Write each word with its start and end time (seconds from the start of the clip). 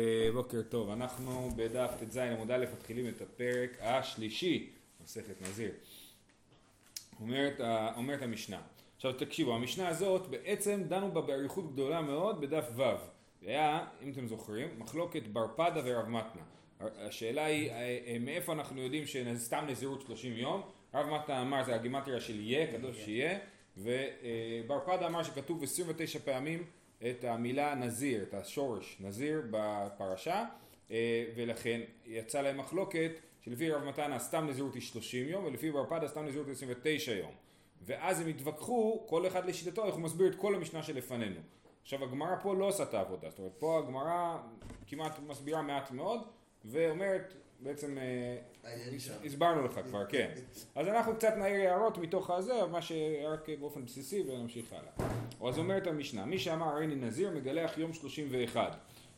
אה, 0.00 0.28
בוקר 0.32 0.62
טוב, 0.62 0.90
אנחנו 0.90 1.50
בדף 1.56 1.90
ט"ז 2.00 2.16
עמוד 2.16 2.50
א' 2.50 2.64
מתחילים 2.72 3.08
את 3.08 3.20
הפרק 3.20 3.70
השלישי, 3.80 4.70
מסכת 5.04 5.42
נזיר. 5.42 5.72
אומרת, 7.20 7.60
אומרת 7.96 8.22
המשנה. 8.22 8.60
עכשיו 8.96 9.12
תקשיבו, 9.12 9.54
המשנה 9.54 9.88
הזאת 9.88 10.26
בעצם 10.26 10.82
דנו 10.88 11.12
בה 11.12 11.20
באריכות 11.20 11.72
גדולה 11.72 12.00
מאוד 12.00 12.40
בדף 12.40 12.64
ו'. 12.76 12.82
היה, 13.42 13.86
אם 14.02 14.10
אתם 14.10 14.26
זוכרים, 14.26 14.68
מחלוקת 14.78 15.22
בר 15.22 15.46
פדה 15.56 15.80
ורב 15.84 16.08
מתנה. 16.08 16.42
השאלה 16.80 17.44
היא 17.44 17.70
אה, 17.70 17.98
אה, 18.06 18.16
מאיפה 18.20 18.52
אנחנו 18.52 18.82
יודעים 18.82 19.06
שסתם 19.06 19.64
נזירות 19.68 20.00
30 20.00 20.32
יום. 20.32 20.62
רב 20.94 21.06
מתנה 21.06 21.42
אמר 21.42 21.64
זה 21.64 21.74
הגימטריה 21.74 22.20
של 22.20 22.40
יהיה, 22.40 22.72
קדוש 22.72 22.96
שיהיה, 23.04 23.38
ובר 23.76 24.80
פדה 24.86 25.06
אמר 25.06 25.22
שכתוב 25.22 25.62
29 25.62 26.18
פעמים 26.18 26.64
את 27.02 27.24
המילה 27.24 27.74
נזיר, 27.74 28.22
את 28.22 28.34
השורש 28.34 28.96
נזיר 29.00 29.42
בפרשה 29.50 30.44
אה, 30.90 31.24
ולכן 31.36 31.80
יצא 32.06 32.40
להם 32.42 32.58
מחלוקת 32.58 33.10
שלפי 33.40 33.70
רב 33.70 33.84
מתנה 33.84 34.18
סתם 34.18 34.46
נזירות 34.48 34.74
היא 34.74 34.82
30 34.82 35.28
יום 35.28 35.44
ולפי 35.44 35.70
בר 35.70 35.86
פדה 35.86 36.08
סתם 36.08 36.24
נזירות 36.24 36.46
היא 36.46 36.54
29 36.54 37.12
יום. 37.12 37.32
ואז 37.82 38.20
הם 38.20 38.26
התווכחו 38.26 39.04
כל 39.08 39.26
אחד 39.26 39.46
לשיטתו 39.46 39.86
איך 39.86 39.94
הוא 39.94 40.02
מסביר 40.02 40.28
את 40.28 40.34
כל 40.34 40.54
המשנה 40.54 40.82
שלפנינו. 40.82 41.40
עכשיו 41.82 42.04
הגמרא 42.04 42.36
פה 42.42 42.54
לא 42.54 42.64
עושה 42.64 42.82
את 42.82 42.94
העבודה. 42.94 43.30
זאת 43.30 43.38
אומרת 43.38 43.52
פה 43.58 43.78
הגמרא 43.78 44.38
כמעט 44.86 45.18
מסבירה 45.26 45.62
מעט 45.62 45.90
מאוד 45.90 46.20
ואומרת 46.64 47.34
בעצם 47.60 47.98
אה, 47.98 48.36
הסברנו 49.24 49.64
לך 49.64 49.80
כבר, 49.88 50.06
כן. 50.08 50.30
אז 50.74 50.88
אנחנו 50.88 51.14
קצת 51.16 51.34
נעיר 51.36 51.70
הערות 51.70 51.98
מתוך 51.98 52.30
הזה, 52.30 52.66
מה 52.70 52.82
שרק 52.82 53.48
באופן 53.60 53.84
בסיסי 53.84 54.22
ונמשיך 54.26 54.72
הלאה. 54.72 55.10
אז 55.48 55.58
אומרת 55.58 55.86
המשנה, 55.86 56.24
מי 56.24 56.38
שאמר 56.38 56.66
הריני 56.66 56.94
נזיר 56.94 57.30
מגלח 57.30 57.78
יום 57.78 57.92
שלושים 57.92 58.28
ואחד, 58.30 58.70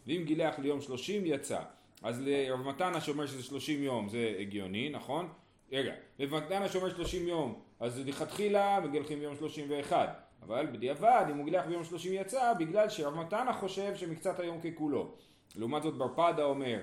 ואם 0.07 0.23
גילח 0.25 0.59
ליום 0.59 0.81
שלושים 0.81 1.23
יצא. 1.27 1.61
אז 2.03 2.21
לרב 2.21 2.61
מתנה 2.61 3.01
שאומר 3.01 3.27
שזה 3.27 3.43
שלושים 3.43 3.83
יום 3.83 4.09
זה 4.09 4.37
הגיוני, 4.41 4.89
נכון? 4.89 5.29
רגע, 5.73 5.93
לרב 6.19 6.35
מתנה 6.35 6.69
שאומר 6.69 6.91
שלושים 6.91 7.29
יום, 7.29 7.61
אז 7.81 7.99
לכתחילה 8.07 8.81
מגלחים 8.81 9.19
ביום 9.19 9.37
שלושים 9.37 9.67
ואחד. 9.71 10.09
אבל 10.43 10.67
בדיעבד, 10.67 11.25
אם 11.31 11.37
הוא 11.37 11.45
גילח 11.45 11.67
ביום 11.67 11.85
שלושים 11.85 12.13
יצא, 12.15 12.53
בגלל 12.59 12.89
שרב 12.89 13.15
מתנה 13.15 13.53
חושב 13.53 13.97
שמקצת 13.97 14.41
היום 14.41 14.61
ככולו. 14.61 15.15
לעומת 15.57 15.83
זאת 15.83 15.95
בר 15.95 16.09
פדה 16.15 16.45
אומר 16.45 16.79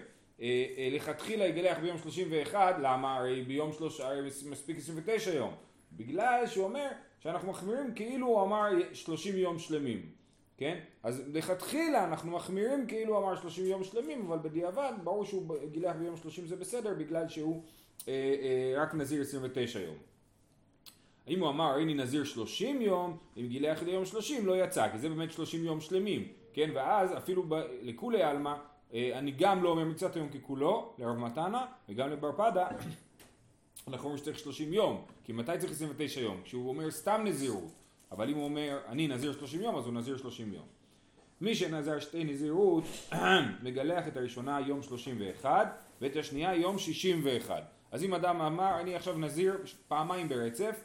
לכתחילה 0.91 1.45
יגלח 1.45 1.77
ביום 1.79 1.97
31, 1.97 2.75
למה? 2.81 3.17
הרי 3.17 3.41
ביום 3.41 3.73
שלוש, 3.73 3.99
הרי 3.99 4.21
מספיק 4.49 4.77
29 4.77 5.31
יום. 5.33 5.53
בגלל 5.91 6.43
שהוא 6.47 6.63
אומר 6.63 6.87
שאנחנו 7.19 7.49
מחמירים 7.51 7.95
כאילו 7.95 8.27
הוא 8.27 8.41
אמר 8.43 8.69
30 8.93 9.37
יום 9.37 9.59
שלמים, 9.59 10.01
כן? 10.57 10.79
אז 11.03 11.23
לכתחילה 11.33 12.03
אנחנו 12.03 12.31
מחמירים 12.31 12.87
כאילו 12.87 13.17
הוא 13.17 13.23
אמר 13.25 13.35
30 13.35 13.65
יום 13.65 13.83
שלמים, 13.83 14.25
אבל 14.27 14.37
בדיעבד 14.37 14.93
ברור 15.03 15.25
שהוא 15.25 15.55
גילח 15.71 15.95
ביום 15.95 16.17
30 16.17 16.47
זה 16.47 16.55
בסדר 16.55 16.93
בגלל 16.93 17.29
שהוא 17.29 17.63
אה, 18.07 18.13
אה, 18.13 18.81
רק 18.83 18.93
נזיר 18.95 19.21
29 19.21 19.79
יום. 19.79 19.95
אם 21.27 21.39
הוא 21.39 21.49
אמר 21.49 21.75
הנה 21.75 21.93
נזיר 21.93 22.23
30 22.23 22.81
יום, 22.81 23.17
אם 23.37 23.47
גילח 23.47 23.83
ליום 23.83 24.05
30 24.05 24.45
לא 24.45 24.63
יצא, 24.63 24.91
כי 24.91 24.97
זה 24.97 25.09
באמת 25.09 25.31
30 25.31 25.63
יום 25.63 25.81
שלמים, 25.81 26.27
כן? 26.53 26.69
ואז 26.73 27.17
אפילו 27.17 27.43
ב- 27.43 27.63
לכולי 27.81 28.23
עלמא 28.23 28.49
אה, 28.49 28.55
אני 28.93 29.31
גם 29.31 29.63
לא 29.63 29.69
אומר 29.69 29.85
מקצת 29.85 30.15
היום 30.15 30.29
ככולו, 30.29 30.93
לרב 30.97 31.17
מתנה, 31.17 31.65
וגם 31.89 32.09
לבר 32.09 32.31
פדה, 32.31 32.67
אנחנו 33.87 34.03
אומרים 34.03 34.17
שצריך 34.17 34.39
30 34.39 34.73
יום, 34.73 35.05
כי 35.23 35.33
מתי 35.33 35.51
צריך 35.59 35.71
29 35.71 36.21
יום? 36.21 36.41
כשהוא 36.43 36.69
אומר 36.69 36.91
סתם 36.91 37.21
נזירות, 37.25 37.71
אבל 38.11 38.29
אם 38.29 38.35
הוא 38.35 38.45
אומר 38.45 38.79
אני 38.87 39.07
נזיר 39.07 39.33
30 39.33 39.61
יום, 39.61 39.75
אז 39.75 39.85
הוא 39.85 39.93
נזיר 39.93 40.17
30 40.17 40.53
יום. 40.53 40.65
מי 41.41 41.55
שנזר 41.55 41.99
שתי 41.99 42.23
נזירות, 42.23 42.83
מגלח 43.63 44.07
את 44.07 44.17
הראשונה 44.17 44.59
יום 44.67 44.81
31, 44.81 45.81
ואת 46.01 46.15
השנייה 46.15 46.55
יום 46.55 46.79
61. 46.79 47.63
אז 47.91 48.03
אם 48.03 48.13
אדם 48.13 48.41
אמר 48.41 48.79
אני 48.79 48.95
עכשיו 48.95 49.17
נזיר 49.17 49.57
פעמיים 49.87 50.29
ברצף, 50.29 50.75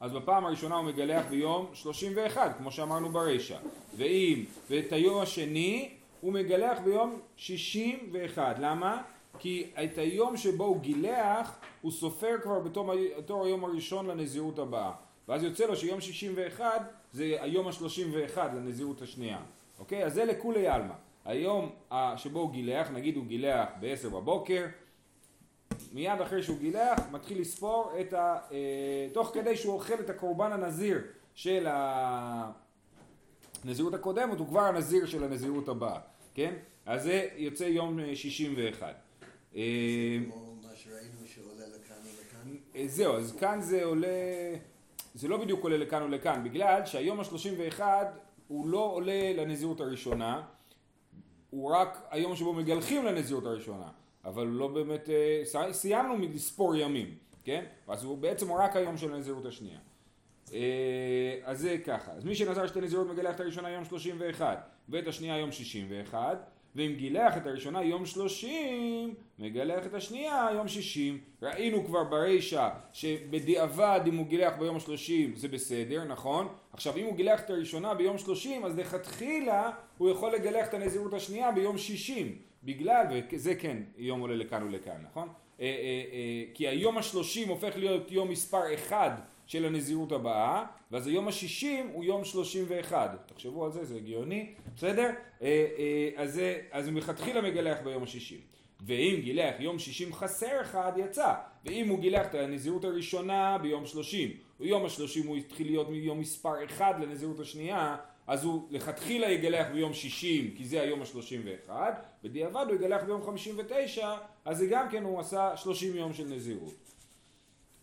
אז 0.00 0.12
בפעם 0.12 0.46
הראשונה 0.46 0.74
הוא 0.74 0.84
מגלח 0.84 1.26
ביום 1.30 1.66
31, 1.74 2.56
כמו 2.58 2.72
שאמרנו 2.72 3.08
ברישא. 3.08 3.56
ואם, 3.96 4.44
ואת 4.70 4.92
היום 4.92 5.22
השני 5.22 5.94
הוא 6.24 6.32
מגלח 6.32 6.78
ביום 6.84 7.20
61. 7.36 8.56
למה? 8.58 9.02
כי 9.38 9.70
את 9.84 9.98
היום 9.98 10.36
שבו 10.36 10.64
הוא 10.64 10.80
גילח, 10.80 11.58
הוא 11.82 11.92
סופר 11.92 12.36
כבר 12.42 12.60
בתור, 12.60 12.92
בתור 13.18 13.44
היום 13.44 13.64
הראשון 13.64 14.06
לנזירות 14.06 14.58
הבאה. 14.58 14.92
ואז 15.28 15.42
יוצא 15.42 15.66
לו 15.66 15.76
שיום 15.76 16.00
61 16.00 16.64
זה 17.12 17.36
היום 17.40 17.68
ה-31 17.68 18.38
לנזירות 18.38 19.02
השנייה. 19.02 19.38
אוקיי? 19.78 20.04
אז 20.04 20.14
זה 20.14 20.24
לכולי 20.24 20.68
עלמא. 20.68 20.94
היום 21.24 21.70
שבו 22.16 22.40
הוא 22.40 22.52
גילח, 22.52 22.90
נגיד 22.90 23.16
הוא 23.16 23.24
גילח 23.24 23.68
ב-10 23.80 24.08
בבוקר, 24.08 24.66
מיד 25.92 26.20
אחרי 26.20 26.42
שהוא 26.42 26.58
גילח, 26.58 26.98
מתחיל 27.12 27.40
לספור 27.40 27.92
את 28.00 28.12
ה... 28.12 28.38
אה, 28.52 29.08
תוך 29.12 29.30
כדי 29.34 29.56
שהוא 29.56 29.74
אוכל 29.74 30.00
את 30.00 30.10
הקורבן 30.10 30.52
הנזיר 30.52 30.98
של 31.34 31.66
הנזירות 33.64 33.94
הקודמת, 33.94 34.38
הוא 34.38 34.46
כבר 34.46 34.60
הנזיר 34.60 35.06
של 35.06 35.24
הנזירות 35.24 35.68
הבאה. 35.68 36.00
כן? 36.34 36.54
אז 36.86 37.02
זה 37.02 37.28
יוצא 37.36 37.64
יום 37.64 37.98
61. 38.14 38.94
אה, 39.56 39.62
אה, 42.76 42.88
זהו, 42.88 43.16
אז 43.16 43.36
כאן 43.36 43.60
זה 43.60 43.84
עולה, 43.84 44.06
זה 45.14 45.28
לא 45.28 45.36
בדיוק 45.36 45.62
עולה 45.62 45.76
לכאן 45.76 46.02
או 46.02 46.08
לכאן, 46.08 46.44
בגלל 46.44 46.86
שהיום 46.86 47.20
ה-31 47.20 47.80
הוא 48.48 48.68
לא 48.68 48.90
עולה 48.92 49.32
לנזירות 49.36 49.80
הראשונה, 49.80 50.42
הוא 51.50 51.70
רק 51.70 52.06
היום 52.10 52.36
שבו 52.36 52.52
מגלחים 52.52 53.04
לנזירות 53.04 53.46
הראשונה, 53.46 53.88
אבל 54.24 54.46
לא 54.46 54.68
באמת, 54.68 55.08
אה, 55.08 55.72
סיימנו 55.72 56.16
מלספור 56.16 56.76
ימים, 56.76 57.14
כן? 57.44 57.64
אז 57.88 58.04
הוא 58.04 58.18
בעצם 58.18 58.52
רק 58.52 58.76
היום 58.76 58.96
של 58.96 59.14
הנזירות 59.14 59.46
השנייה. 59.46 59.78
אז 61.44 61.60
זה 61.60 61.76
ככה, 61.86 62.12
אז 62.12 62.24
מי 62.24 62.34
שנזר 62.34 62.66
שתי 62.66 62.80
נזירות 62.80 63.06
מגלח 63.06 63.34
את 63.34 63.40
הראשונה 63.40 63.70
יום 63.70 63.84
31 63.84 64.68
ואת 64.88 65.06
השנייה 65.06 65.38
יום 65.38 65.52
61, 65.52 66.50
ואם 66.76 66.94
גילח 66.96 67.36
את 67.36 67.46
הראשונה 67.46 67.82
יום 67.82 68.06
30, 68.06 69.14
מגלח 69.38 69.86
את 69.86 69.94
השנייה 69.94 70.48
יום 70.54 70.68
60. 70.68 71.18
ראינו 71.42 71.84
כבר 71.84 72.04
ברישא 72.04 72.68
שבדיעבד 72.92 74.00
אם 74.06 74.16
הוא 74.16 74.26
גילח 74.26 74.52
ביום 74.58 74.80
30 74.80 75.36
זה 75.36 75.48
בסדר, 75.48 76.04
נכון? 76.04 76.48
עכשיו 76.72 76.96
אם 76.96 77.04
הוא 77.04 77.16
גילח 77.16 77.40
את 77.40 77.50
הראשונה 77.50 77.94
ביום 77.94 78.18
30 78.18 78.64
אז 78.64 78.78
לכתחילה 78.78 79.70
הוא 79.98 80.10
יכול 80.10 80.34
לגלח 80.34 80.68
את 80.68 80.74
הנזירות 80.74 81.14
השנייה 81.14 81.52
ביום 81.52 81.78
60 81.78 82.38
בגלל, 82.64 83.06
וזה 83.32 83.54
כן 83.54 83.76
יום 83.96 84.20
עולה 84.20 84.36
לכאן 84.36 84.62
ולכאן, 84.62 85.04
נכון? 85.10 85.28
אה, 85.60 85.66
אה, 85.66 85.70
אה, 86.12 86.44
כי 86.54 86.68
היום 86.68 86.98
השלושים 86.98 87.48
הופך 87.48 87.76
להיות 87.76 88.10
יום 88.10 88.28
מספר 88.28 88.74
אחד 88.74 89.10
של 89.46 89.64
הנזירות 89.64 90.12
הבאה, 90.12 90.64
ואז 90.90 91.06
היום 91.06 91.28
השישים 91.28 91.88
הוא 91.92 92.04
יום 92.04 92.24
שלושים 92.24 92.64
ואחד. 92.68 93.08
תחשבו 93.26 93.64
על 93.64 93.72
זה, 93.72 93.84
זה 93.84 93.96
הגיוני, 93.96 94.54
בסדר? 94.76 95.10
אה, 95.42 95.66
אה, 95.78 96.10
אז, 96.16 96.40
אז 96.70 96.86
הוא 96.86 96.94
מלכתחילה 96.94 97.40
מגלח 97.40 97.78
ביום 97.84 98.02
השישים. 98.02 98.38
ואם 98.86 99.20
גילח 99.20 99.54
יום 99.58 99.78
שישים 99.78 100.12
חסר 100.12 100.60
אחד, 100.60 100.92
יצא. 100.96 101.34
ואם 101.64 101.88
הוא 101.88 102.00
גילח 102.00 102.26
את 102.26 102.34
הנזירות 102.34 102.84
הראשונה 102.84 103.58
ביום 103.58 103.86
שלושים, 103.86 104.30
ויום 104.60 104.84
השלושים 104.84 105.26
הוא 105.26 105.36
התחיל 105.36 105.66
להיות 105.66 105.90
מיום 105.90 106.20
מספר 106.20 106.64
אחד 106.64 106.94
לנזירות 107.00 107.40
השנייה, 107.40 107.96
אז 108.26 108.44
הוא 108.44 108.62
לכתחילה 108.70 109.30
יגלח 109.30 109.66
ביום 109.72 109.94
שישים, 109.94 110.54
כי 110.56 110.64
זה 110.64 110.80
היום 110.80 111.02
השלושים 111.02 111.42
ואחד, 111.44 111.92
בדיעבד 112.22 112.64
הוא 112.68 112.74
יגלח 112.74 113.02
ביום 113.02 113.22
חמישים 113.22 113.54
ותשע, 113.58 114.14
אז 114.44 114.58
זה 114.58 114.66
גם 114.66 114.88
כן 114.90 115.04
הוא 115.04 115.20
עשה 115.20 115.56
שלושים 115.56 115.96
יום 115.96 116.12
של 116.12 116.24
נזירות. 116.24 116.74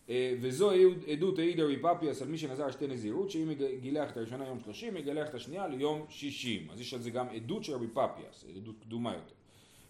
אה, 0.08 0.34
וזו 0.40 0.70
עדות 1.12 1.38
העידה 1.38 1.64
ריפפיאס 1.64 2.22
על 2.22 2.28
מי 2.28 2.38
שנזר 2.38 2.70
שתי 2.70 2.86
נזירות 2.86 3.30
שאם 3.30 3.52
גילח 3.80 4.10
את 4.10 4.16
הראשונה 4.16 4.46
יום 4.46 4.60
שלושים 4.60 4.96
יגלח 4.96 5.28
את 5.28 5.34
השנייה 5.34 5.68
ליום 5.68 6.06
שישים. 6.08 6.70
אז 6.72 6.80
יש 6.80 6.94
על 6.94 7.00
זה 7.00 7.10
גם 7.10 7.28
עדות 7.28 7.64
של 7.64 7.76
ריפפיאס 7.76 8.44
עדות 8.56 8.74
קדומה 8.82 9.12
יותר. 9.12 9.34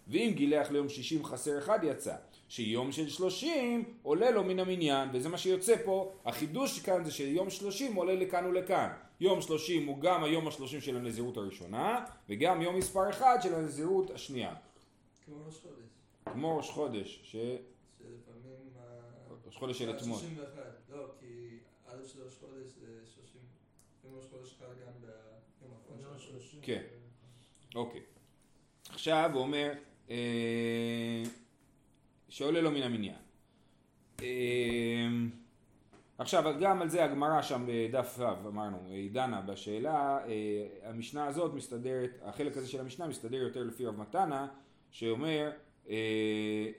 ואם 0.07 0.31
גילח 0.35 0.71
ליום 0.71 0.89
שישים 0.89 1.25
חסר 1.25 1.57
אחד 1.57 1.79
יצא 1.83 2.15
שיום 2.49 2.91
של 2.91 3.09
שלושים 3.09 3.83
עולה 4.03 4.31
לו 4.31 4.43
מן 4.43 4.59
המניין 4.59 5.09
וזה 5.13 5.29
מה 5.29 5.37
שיוצא 5.37 5.75
פה. 5.85 6.11
החידוש 6.25 6.79
כאן 6.79 7.05
זה 7.05 7.11
שיום 7.11 7.49
שלושים 7.49 7.95
עולה 7.95 8.15
לכאן 8.15 8.45
ולכאן. 8.45 8.89
יום 9.19 9.41
שלושים 9.41 9.87
הוא 9.87 9.99
גם 9.99 10.23
היום 10.23 10.47
השלושים 10.47 10.81
של 10.81 10.95
הנזירות 10.95 11.37
הראשונה 11.37 12.05
וגם 12.29 12.61
יום 12.61 12.75
מספר 12.75 13.09
אחד 13.09 13.37
של 13.43 13.55
הנזירות 13.55 14.11
השנייה. 14.11 14.55
כמו 15.25 15.35
ראש 15.45 15.55
חודש. 15.55 16.33
כמו 16.33 16.57
ראש 16.57 16.69
חודש 16.69 17.19
ש... 17.23 17.35
ראש 19.53 19.59
חודש 19.59 19.79
של 19.79 19.95
אתמול. 19.95 20.19
31, 20.19 20.61
לא, 20.89 21.05
כי 21.19 21.57
א' 21.87 22.07
של 22.07 22.23
ראש 22.23 22.33
חודש 22.39 22.67
זה 22.79 23.05
30, 23.15 23.41
יום 24.03 24.15
ראש 24.15 24.25
חודש 24.31 24.55
חל 24.59 24.65
גם 24.65 24.91
ביום 25.01 25.73
האחרון 25.73 26.19
של 26.19 26.35
ראש 26.35 26.55
כן, 26.61 26.83
אוקיי. 27.75 28.01
עכשיו 28.89 29.29
הוא 29.33 29.41
אומר 29.41 29.73
אה, 30.09 31.23
שעולה 32.29 32.61
לו 32.61 32.71
מן 32.71 32.81
המניין. 32.81 33.15
אה, 34.21 34.27
עכשיו 36.17 36.53
גם 36.61 36.81
על 36.81 36.89
זה 36.89 37.03
הגמרא 37.03 37.41
שם 37.41 37.65
בדף 37.67 38.15
ו' 38.19 38.47
אמרנו, 38.47 38.77
היא 38.87 39.11
דנה 39.11 39.41
בשאלה, 39.41 40.19
אה, 40.27 40.89
המשנה 40.89 41.27
הזאת 41.27 41.53
מסתדרת, 41.53 42.19
החלק 42.23 42.57
הזה 42.57 42.67
של 42.67 42.79
המשנה 42.79 43.07
מסתדר 43.07 43.37
יותר 43.37 43.63
לפי 43.63 43.85
רב 43.85 43.99
מתנה, 43.99 44.47
שאומר 44.91 45.51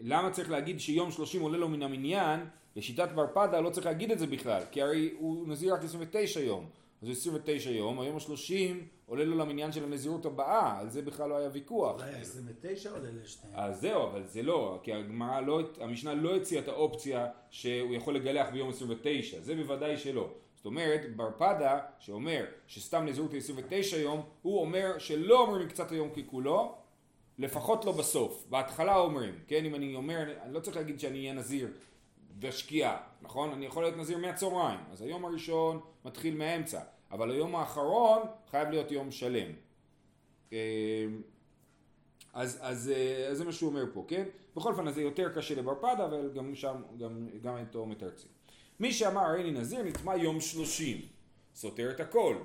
למה 0.00 0.30
צריך 0.30 0.50
להגיד 0.50 0.80
שיום 0.80 1.10
שלושים 1.10 1.42
עולה 1.42 1.58
לו 1.58 1.68
מן 1.68 1.82
המניין, 1.82 2.40
לשיטת 2.76 3.08
בר 3.14 3.26
פדה 3.34 3.60
לא 3.60 3.70
צריך 3.70 3.86
להגיד 3.86 4.10
את 4.10 4.18
זה 4.18 4.26
בכלל, 4.26 4.62
כי 4.70 4.82
הרי 4.82 5.10
הוא 5.18 5.48
נזיר 5.48 5.74
רק 5.74 5.84
29 5.84 6.40
יום, 6.40 6.68
אז 7.02 7.10
29 7.10 7.70
יום, 7.70 8.00
היום 8.00 8.16
השלושים 8.16 8.86
עולה 9.06 9.24
לו 9.24 9.36
למניין 9.36 9.72
של 9.72 9.84
הנזירות 9.84 10.26
הבאה, 10.26 10.78
על 10.78 10.90
זה 10.90 11.02
בכלל 11.02 11.28
לא 11.28 11.36
היה 11.36 11.48
ויכוח. 11.52 11.94
אולי 11.94 12.20
29 12.20 12.90
עולה 12.90 13.08
לשניהם. 13.22 13.58
אז 13.58 13.80
זהו, 13.80 14.02
אבל 14.02 14.26
זה 14.26 14.42
לא, 14.42 14.78
כי 14.82 14.92
הגמרא 14.92 15.40
לא, 15.40 15.60
המשנה 15.80 16.14
לא 16.14 16.36
הציעה 16.36 16.62
את 16.62 16.68
האופציה 16.68 17.26
שהוא 17.50 17.94
יכול 17.94 18.16
לגלח 18.16 18.48
ביום 18.52 18.68
29, 18.68 19.40
זה 19.40 19.54
בוודאי 19.54 19.96
שלא. 19.96 20.28
זאת 20.56 20.66
אומרת, 20.66 21.16
בר 21.16 21.30
פדה, 21.38 21.80
שאומר 21.98 22.44
שסתם 22.66 23.04
נזירות 23.04 23.32
היא 23.32 23.38
29 23.38 23.96
יום, 23.96 24.22
הוא 24.42 24.60
אומר 24.60 24.98
שלא 24.98 25.40
אומרים 25.40 25.66
מקצת 25.66 25.92
היום 25.92 26.08
ככולו, 26.10 26.74
לפחות 27.38 27.84
לא 27.84 27.92
בסוף. 27.92 28.46
בהתחלה 28.50 28.96
אומרים, 28.96 29.34
כן, 29.48 29.64
אם 29.64 29.74
אני 29.74 29.94
אומר, 29.94 30.24
אני 30.42 30.54
לא 30.54 30.60
צריך 30.60 30.76
להגיד 30.76 31.00
שאני 31.00 31.18
אהיה 31.18 31.32
נזיר 31.32 31.68
בשקיעה, 32.38 32.96
נכון? 33.22 33.52
אני 33.52 33.66
יכול 33.66 33.82
להיות 33.82 33.96
נזיר 33.96 34.18
מהצהריים, 34.18 34.80
אז 34.92 35.02
היום 35.02 35.24
הראשון 35.24 35.80
מתחיל 36.04 36.34
מהאמצע. 36.34 36.80
אבל 37.10 37.30
היום 37.30 37.56
האחרון 37.56 38.22
חייב 38.50 38.68
להיות 38.68 38.90
יום 38.90 39.10
שלם. 39.10 39.52
אה, 40.52 40.58
אז, 42.32 42.58
אז, 42.62 42.90
אה, 42.94 43.26
אז 43.28 43.38
זה 43.38 43.44
מה 43.44 43.52
שהוא 43.52 43.70
אומר 43.70 43.84
פה, 43.92 44.04
כן? 44.08 44.24
בכל 44.56 44.72
אופן, 44.72 44.92
זה 44.92 45.02
יותר 45.02 45.34
קשה 45.34 45.54
לבר 45.54 45.74
פדה, 45.74 46.04
אבל 46.04 46.30
גם 46.34 46.54
שם, 46.54 46.82
גם, 46.98 47.28
גם 47.42 47.56
איתו 47.56 47.86
מתרצים. 47.86 48.30
מי 48.80 48.92
שאמר 48.92 49.20
הריני 49.20 49.50
נזיר 49.50 49.82
נטמע 49.82 50.16
יום 50.16 50.40
שלושים, 50.40 51.00
סותר 51.54 51.90
את 51.90 52.00
הכל. 52.00 52.36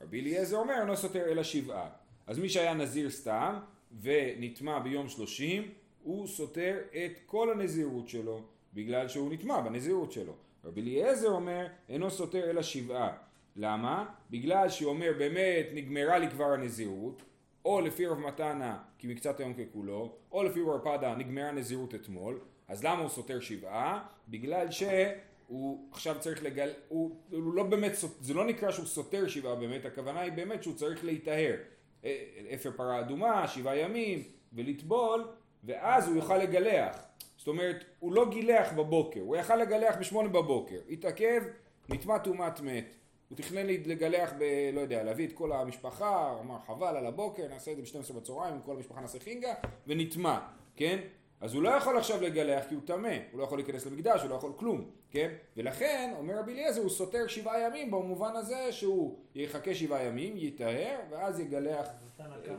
רבי 0.00 0.20
אליעזר 0.20 0.56
אומר, 0.56 0.84
לא 0.84 0.96
סותר 0.96 1.24
אלא 1.24 1.42
שבעה. 1.42 1.88
אז 2.26 2.38
מי 2.38 2.48
שהיה 2.48 2.74
נזיר 2.74 3.10
סתם, 3.10 3.58
ונטמע 4.02 4.78
ביום 4.78 5.08
שלושים, 5.08 5.72
הוא 6.02 6.26
סותר 6.26 6.78
את 6.90 7.18
כל 7.26 7.52
הנזירות 7.52 8.08
שלו, 8.08 8.42
בגלל 8.78 9.08
שהוא 9.08 9.32
נטמע 9.32 9.60
בנזירות 9.60 10.12
שלו. 10.12 10.32
רבי 10.64 10.80
אליעזר 10.80 11.28
אומר, 11.28 11.66
אינו 11.88 12.10
סותר 12.10 12.50
אלא 12.50 12.62
שבעה. 12.62 13.12
למה? 13.56 14.06
בגלל 14.30 14.68
שהוא 14.68 14.90
אומר 14.90 15.12
באמת 15.18 15.66
נגמרה 15.74 16.18
לי 16.18 16.30
כבר 16.30 16.44
הנזירות, 16.44 17.22
או 17.64 17.80
לפי 17.80 18.06
רב 18.06 18.18
מתנה 18.18 18.78
כי 18.98 19.06
מקצת 19.06 19.40
היום 19.40 19.54
ככולו, 19.54 20.16
או 20.32 20.42
לפי 20.42 20.60
רב 20.62 20.78
פדה 20.84 21.14
נגמרה 21.14 21.48
הנזירות 21.48 21.94
אתמול, 21.94 22.38
אז 22.68 22.84
למה 22.84 23.02
הוא 23.02 23.08
סותר 23.08 23.40
שבעה? 23.40 24.06
בגלל 24.28 24.70
שהוא 24.70 25.88
עכשיו 25.92 26.16
צריך 26.20 26.42
לגל... 26.42 26.70
הוא, 26.88 27.16
הוא 27.30 27.54
לא 27.54 27.62
באמת, 27.62 27.92
זה 28.20 28.34
לא 28.34 28.44
נקרא 28.44 28.70
שהוא 28.70 28.86
סותר 28.86 29.28
שבעה 29.28 29.54
באמת, 29.54 29.84
הכוונה 29.84 30.20
היא 30.20 30.32
באמת 30.32 30.62
שהוא 30.62 30.74
צריך 30.74 31.04
להיטהר. 31.04 31.56
אה, 32.04 32.24
אפר 32.54 32.70
פרה 32.76 33.00
אדומה, 33.00 33.48
שבעה 33.48 33.76
ימים, 33.76 34.22
ולטבול, 34.52 35.24
ואז 35.64 36.08
הוא 36.08 36.16
יוכל 36.16 36.38
לגלח. 36.38 37.08
זאת 37.48 37.52
אומרת, 37.52 37.84
הוא 37.98 38.12
לא 38.12 38.30
גילח 38.30 38.72
בבוקר, 38.72 39.20
הוא 39.20 39.36
יכל 39.36 39.56
לגלח 39.56 39.96
בשמונה 40.00 40.28
בבוקר, 40.28 40.78
התעכב, 40.90 41.42
נטמע 41.88 42.18
טומאת 42.18 42.60
מת. 42.60 42.94
הוא 43.28 43.36
תכנן 43.36 43.66
לגלח 43.66 44.32
ב... 44.38 44.70
לא 44.72 44.80
יודע, 44.80 45.02
להביא 45.02 45.26
את 45.26 45.32
כל 45.32 45.52
המשפחה, 45.52 46.30
הוא 46.30 46.40
אמר 46.40 46.58
חבל 46.66 46.96
על 46.96 47.06
הבוקר, 47.06 47.48
נעשה 47.48 47.72
את 47.72 47.76
זה 47.76 47.82
ב-12 47.82 48.12
בצהריים, 48.12 48.60
כל 48.64 48.76
המשפחה 48.76 49.00
נעשה 49.00 49.18
חינגה, 49.18 49.54
ונטמע, 49.86 50.38
כן? 50.76 50.98
אז 51.40 51.54
הוא 51.54 51.62
לא 51.62 51.68
יכול 51.68 51.98
עכשיו 51.98 52.22
לגלח 52.22 52.64
כי 52.68 52.74
הוא 52.74 52.82
טמא, 52.86 53.16
הוא 53.32 53.38
לא 53.38 53.44
יכול 53.44 53.58
להיכנס 53.58 53.86
למקדש, 53.86 54.22
הוא 54.22 54.30
לא 54.30 54.34
יכול 54.34 54.52
כלום, 54.56 54.90
כן? 55.10 55.34
ולכן, 55.56 56.12
אומר 56.18 56.38
רבי 56.38 56.52
אליעזר, 56.52 56.80
הוא 56.80 56.90
סותר 56.90 57.26
שבעה 57.26 57.60
ימים 57.60 57.90
במובן 57.90 58.36
הזה 58.36 58.72
שהוא 58.72 59.18
יחכה 59.34 59.74
שבעה 59.74 60.02
ימים, 60.02 60.34
יטהר, 60.36 60.98
ואז 61.10 61.40
יגלח 61.40 61.88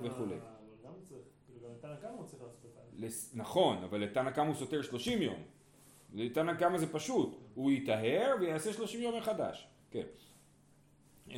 וכולי. 0.04 0.36
נכון, 3.34 3.84
אבל 3.84 4.00
לתנא 4.00 4.32
קמא 4.32 4.48
הוא 4.48 4.56
סותר 4.56 4.82
שלושים 4.82 5.22
יום. 5.22 5.40
לתנא 6.14 6.54
קמא 6.54 6.78
זה 6.78 6.94
פשוט, 6.94 7.36
הוא 7.56 7.72
יטהר 7.72 8.36
ויעשה 8.40 8.74
שלושים 8.74 9.02
יום 9.02 9.18
מחדש. 9.18 9.68
כן. 9.92 10.04
אמ, 11.30 11.36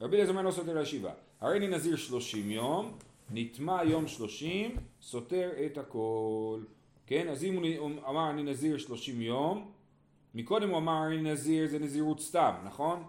רבי 0.00 0.16
אליעזר 0.16 0.32
אומר 0.32 0.42
לא 0.42 0.50
סותר 0.50 0.78
לישיבה. 0.78 1.12
הרי 1.40 1.58
אני 1.58 1.68
נזיר 1.68 1.96
שלושים 1.96 2.50
יום, 2.50 2.98
נטמע 3.30 3.84
יום 3.84 4.08
שלושים, 4.08 4.76
סותר 5.02 5.50
את 5.66 5.78
הכל. 5.78 6.60
כן, 7.06 7.28
אז 7.28 7.44
אם 7.44 7.56
הוא 7.78 7.90
אמר 8.08 8.30
אני 8.30 8.42
נזיר 8.42 8.78
שלושים 8.78 9.20
יום, 9.20 9.72
מקודם 10.34 10.70
הוא 10.70 10.78
אמר 10.78 11.06
אני 11.06 11.22
נזיר 11.22 11.68
זה 11.68 11.78
נזירות 11.78 12.20
סתם, 12.20 12.54
נכון? 12.64 13.02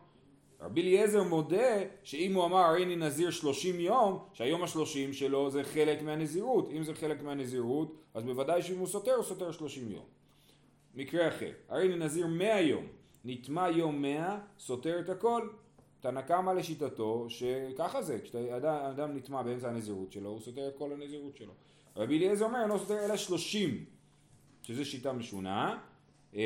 רבי 0.61 0.81
אליעזר 0.81 1.23
מודה 1.23 1.83
שאם 2.03 2.33
הוא 2.33 2.45
אמר 2.45 2.57
הרי 2.57 2.83
אני 2.83 2.95
נזיר 2.95 3.31
שלושים 3.31 3.79
יום, 3.79 4.19
שהיום 4.33 4.63
השלושים 4.63 5.13
שלו 5.13 5.49
זה 5.49 5.63
חלק 5.63 6.01
מהנזירות. 6.01 6.69
אם 6.71 6.83
זה 6.83 6.93
חלק 6.93 7.21
מהנזירות, 7.21 7.95
אז 8.13 8.23
בוודאי 8.23 8.61
שאם 8.61 8.77
הוא 8.77 8.87
סותר, 8.87 9.13
הוא 9.13 9.23
סותר 9.23 9.51
שלושים 9.51 9.91
יום. 9.91 10.05
מקרה 10.95 11.27
אחר, 11.27 11.51
הרי 11.69 11.87
אני 11.87 11.95
נזיר 12.05 12.27
מאה 12.27 12.61
יום, 12.61 12.85
נטמע 13.25 13.69
יום 13.69 14.01
מאה, 14.01 14.39
סותר 14.59 14.99
את 14.99 15.09
הכל. 15.09 15.47
תנא 15.99 16.21
קמא 16.21 16.51
לשיטתו 16.51 17.25
שככה 17.29 18.01
זה, 18.01 18.19
כשאדם 18.23 19.15
נטמע 19.15 19.41
באמצע 19.41 19.69
הנזירות 19.69 20.11
שלו, 20.11 20.29
הוא 20.29 20.39
סותר 20.39 20.67
את 20.67 20.77
כל 20.77 20.93
הנזירות 20.93 21.37
שלו. 21.37 21.53
רבי 21.95 22.17
אליעזר 22.17 22.45
אומר, 22.45 22.67
לא 22.67 22.77
סותר 22.77 23.05
אלא 23.05 23.17
שלושים, 23.17 23.85
שזו 24.61 24.85
שיטה 24.85 25.13
משונה. 25.13 25.79
אה, 26.35 26.39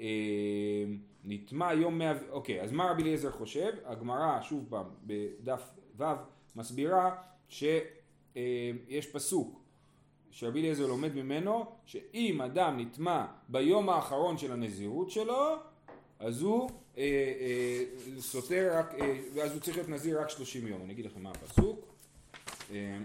אה, 0.00 0.84
נטמע 1.24 1.72
יום 1.72 1.98
מאה, 1.98 2.12
אוקיי, 2.30 2.60
אז 2.60 2.72
מה 2.72 2.90
רבי 2.90 3.02
אליעזר 3.02 3.30
חושב? 3.30 3.72
הגמרא, 3.84 4.42
שוב 4.42 4.66
פעם, 4.68 4.86
בדף 5.06 5.70
ו', 5.98 6.04
מסבירה 6.56 7.16
שיש 7.48 9.06
פסוק 9.12 9.62
שרבי 10.30 10.60
אליעזר 10.60 10.86
לומד 10.86 11.14
ממנו, 11.14 11.64
שאם 11.84 12.40
אדם 12.42 12.80
נטמע 12.80 13.26
ביום 13.48 13.88
האחרון 13.88 14.38
של 14.38 14.52
הנזירות 14.52 15.10
שלו, 15.10 15.56
אז 16.18 16.42
הוא 16.42 16.70
אה, 16.98 17.02
אה, 17.40 17.84
סותר 18.20 18.70
רק, 18.78 18.94
אה, 18.94 19.18
ואז 19.34 19.52
הוא 19.52 19.60
צריך 19.60 19.76
להיות 19.76 19.88
נזיר 19.88 20.20
רק 20.20 20.30
30 20.30 20.66
יום. 20.66 20.82
אני 20.82 20.92
אגיד 20.92 21.04
לכם 21.04 21.22
מה 21.22 21.30
הפסוק. 21.30 21.80
אה, 22.70 22.98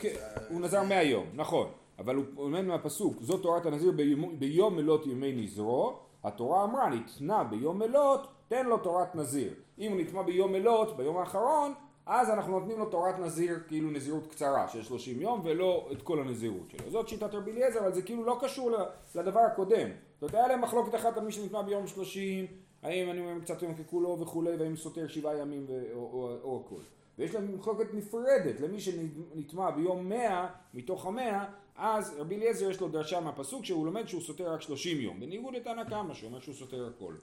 כן, 0.00 0.16
הוא 0.48 0.60
נזר 0.60 0.82
100 0.82 1.02
יום, 1.02 1.26
נכון, 1.34 1.72
אבל 1.98 2.16
הוא 2.16 2.24
אומר 2.38 2.62
מהפסוק, 2.62 3.22
זאת 3.22 3.42
תורת 3.42 3.66
הנזיר 3.66 3.92
ביום, 3.92 4.38
ביום 4.38 4.76
מלות 4.76 5.06
ימי 5.06 5.32
נזרו, 5.32 5.98
התורה 6.24 6.64
אמרה 6.64 6.90
ניתנה 6.90 7.44
ביום 7.44 7.78
מלות, 7.78 8.26
תן 8.48 8.66
לו 8.66 8.78
תורת 8.78 9.14
נזיר. 9.14 9.54
אם 9.78 9.92
הוא 9.92 10.00
נטמע 10.00 10.22
ביום 10.22 10.52
מלות, 10.52 10.96
ביום 10.96 11.16
האחרון, 11.16 11.72
אז 12.06 12.30
אנחנו 12.30 12.60
נותנים 12.60 12.78
לו 12.78 12.86
תורת 12.86 13.18
נזיר, 13.18 13.58
כאילו 13.68 13.90
נזירות 13.90 14.26
קצרה 14.26 14.68
של 14.68 14.82
30 14.82 15.20
יום, 15.20 15.40
ולא 15.44 15.88
את 15.92 16.02
כל 16.02 16.20
הנזירות 16.20 16.70
שלו. 16.70 16.90
זאת 16.90 17.08
שיטת 17.08 17.34
רבי 17.34 17.52
אליעזר, 17.52 17.80
אבל 17.80 17.92
זה 17.92 18.02
כאילו 18.02 18.24
לא 18.24 18.38
קשור 18.40 18.70
לדבר 19.14 19.40
הקודם. 19.40 19.88
זאת 20.14 20.22
אומרת, 20.22 20.34
היה 20.34 20.48
להם 20.48 20.60
מחלוקת 20.60 20.94
אחת 20.94 21.16
על 21.16 21.24
מי 21.24 21.32
שנטמע 21.32 21.62
ביום 21.62 21.86
30, 21.86 22.46
האם 22.82 23.10
אני 23.10 23.20
אומר 23.20 23.40
קצת 23.40 23.62
יום 23.62 23.74
ככולו 23.74 24.20
וכולי, 24.20 24.56
והאם 24.56 24.76
סותר 24.76 25.08
שבעה 25.08 25.38
ימים 25.38 25.64
ו- 25.68 25.94
או, 25.94 26.00
או, 26.00 26.36
או 26.42 26.62
הכל. 26.66 26.80
ויש 27.18 27.34
להם 27.34 27.54
מחלוקת 27.58 27.94
נפרדת, 27.94 28.60
למי 28.60 28.80
שנטמע 28.80 29.70
ביום 29.70 30.08
100 30.08 30.46
מתוך 30.74 31.06
המאה, 31.06 31.44
אז 31.76 32.14
רבי 32.18 32.36
אליעזר 32.36 32.70
יש 32.70 32.80
לו 32.80 32.88
דרשה 32.88 33.20
מהפסוק 33.20 33.64
שהוא 33.64 33.86
לומד 33.86 34.08
שהוא 34.08 34.22
סותר 34.22 34.52
רק 34.52 34.62
30 34.62 35.00
יום, 35.00 35.20
בניגוד 35.20 35.54
לתנא 35.54 35.84
קמא 35.84 36.14
שאומר 36.14 36.40
שהוא 36.40 36.54
סותר 36.54 36.86
הכל. 36.86 37.14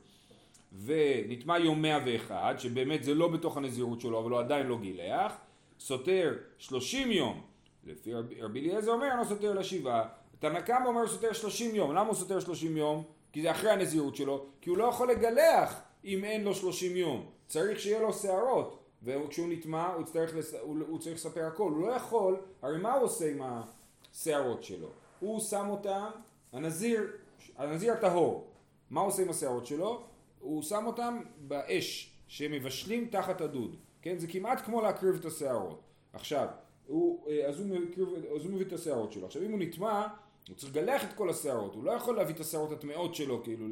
ונטמע 0.86 1.60
יום 1.60 1.82
101, 1.82 2.60
שבאמת 2.60 3.04
זה 3.04 3.14
לא 3.14 3.28
בתוך 3.28 3.58
הנזירות 3.58 4.02
שלו, 4.02 4.20
אבל 4.20 4.32
הוא 4.32 4.40
עדיין 4.40 4.68
לא 4.68 4.78
גילח, 4.78 5.34
סותר 5.80 6.38
30 6.58 7.12
יום, 7.12 7.42
לפי 7.84 8.14
רבי, 8.14 8.60
אליעזר 8.60 8.92
אומר, 8.92 9.16
לא 9.20 9.24
סותר 9.24 9.54
לשבעה, 9.54 10.08
תנא 10.40 10.62
קמא 10.62 10.88
אומר 10.88 11.08
סותר 11.08 11.34
30 11.34 11.76
יום, 11.76 11.92
למה 11.92 12.08
הוא 12.08 12.16
סותר 12.16 12.40
30 12.40 12.78
יום? 12.78 13.04
כי 13.34 13.42
זה 13.42 13.52
אחרי 13.52 13.72
הנזירות 13.72 14.16
שלו, 14.16 14.46
כי 14.62 14.70
הוא 14.70 14.78
לא 14.78 14.84
יכול 14.84 15.12
לגלח 15.12 15.82
אם 16.06 16.24
אין 16.24 16.44
לו 16.44 16.56
30 16.56 16.96
יום, 16.96 17.26
צריך 17.48 17.80
שיהיה 17.80 18.02
לו 18.02 18.14
שערות, 18.14 18.80
וכשהוא 19.04 19.48
נטמע 19.50 19.94
הוא 19.94 20.06
לס... 20.36 20.54
הוא, 20.62 20.78
הוא 20.88 21.00
צריך 21.00 21.16
לספר 21.16 21.46
הכל, 21.46 21.72
הוא 21.72 21.88
לא 21.88 21.92
יכול, 21.92 22.38
הרי 22.62 22.78
מה 22.78 22.94
הוא 22.94 23.04
עושה 23.04 23.32
עם 23.32 23.42
השערות 24.12 24.64
שלו? 24.64 24.88
הוא 25.20 25.40
שם 25.40 25.70
אותם, 25.70 26.10
הנזיר, 26.54 27.12
הנזיר 27.58 27.94
הטהור, 27.94 28.48
מה 28.90 29.02
עושה 29.02 29.22
עם 29.22 29.30
השערות 29.30 29.66
שלו? 29.66 30.04
הוא 30.40 30.64
שם 30.64 30.84
אותם 30.86 31.22
באש 31.38 32.12
שמבשלים 32.28 33.08
תחת 33.12 33.42
הדוד, 33.42 33.76
כן? 34.02 34.18
זה 34.18 34.28
כמעט 34.28 34.62
כמו 34.66 34.82
להקריב 34.82 35.16
את 35.16 35.26
השערות. 35.26 35.82
עכשיו, 36.14 36.48
הוא, 36.88 37.28
אה, 37.30 37.48
אז, 37.48 37.60
הוא 37.60 37.68
מקריב, 37.68 38.08
אז 38.36 38.46
הוא 38.46 38.54
מביא 38.54 38.66
את 38.66 38.74
השערות 38.74 39.12
שלו. 39.12 39.26
עכשיו 39.26 39.44
אם 39.44 39.52
הוא 39.52 39.60
נטמע, 39.60 40.08
הוא 40.48 40.56
צריך 40.56 40.76
לגלח 40.76 41.04
את 41.04 41.14
כל 41.14 41.30
השערות, 41.30 41.76
הוא 41.76 41.84
לא 41.84 41.92
יכול 41.92 42.16
להביא 42.16 42.36
את 42.36 42.40
השערות 42.40 42.72
הטמאות 42.72 43.16
שלו 43.16 43.44
כאילו 43.44 43.68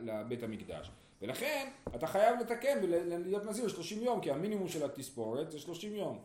לבית 0.00 0.42
המקדש. 0.42 0.90
ולכן 1.22 1.68
אתה 1.94 2.06
חייב 2.06 2.40
לתקן 2.40 2.78
ולהיות 2.82 3.44
נזיר 3.44 3.68
30 3.68 4.02
יום, 4.02 4.20
כי 4.20 4.30
המינימום 4.30 4.68
של 4.68 4.84
התספורת 4.84 5.50
זה 5.50 5.58
30 5.58 5.94
יום. 5.94 6.18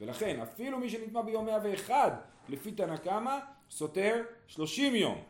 ולכן 0.00 0.40
אפילו 0.40 0.78
מי 0.78 0.90
שנטמע 0.90 1.22
ביום 1.22 1.44
101 1.44 2.12
לפי 2.48 2.72
תנא 2.72 2.96
קמא, 2.96 3.38
סותר 3.70 4.22
30 4.46 4.94
יום. 4.94 5.22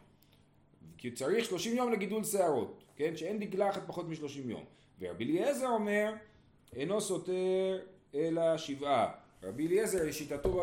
כי 0.99 1.11
צריך 1.11 1.45
30 1.45 1.77
יום 1.77 1.93
לגידול 1.93 2.25
שערות, 2.25 2.85
כן? 2.97 3.17
שאין 3.17 3.39
דגלה 3.39 3.71
אחת 3.71 3.83
פחות 3.87 4.09
מ-30 4.09 4.51
יום. 4.51 4.65
ורבי 5.01 5.25
אליעזר 5.25 5.69
אומר, 5.69 6.13
אינו 6.77 7.01
סותר 7.01 7.79
אלא 8.15 8.59
שבעה. 8.59 9.13
רבי 9.43 9.67
אליעזר, 9.67 10.05
לשיטתו 10.07 10.63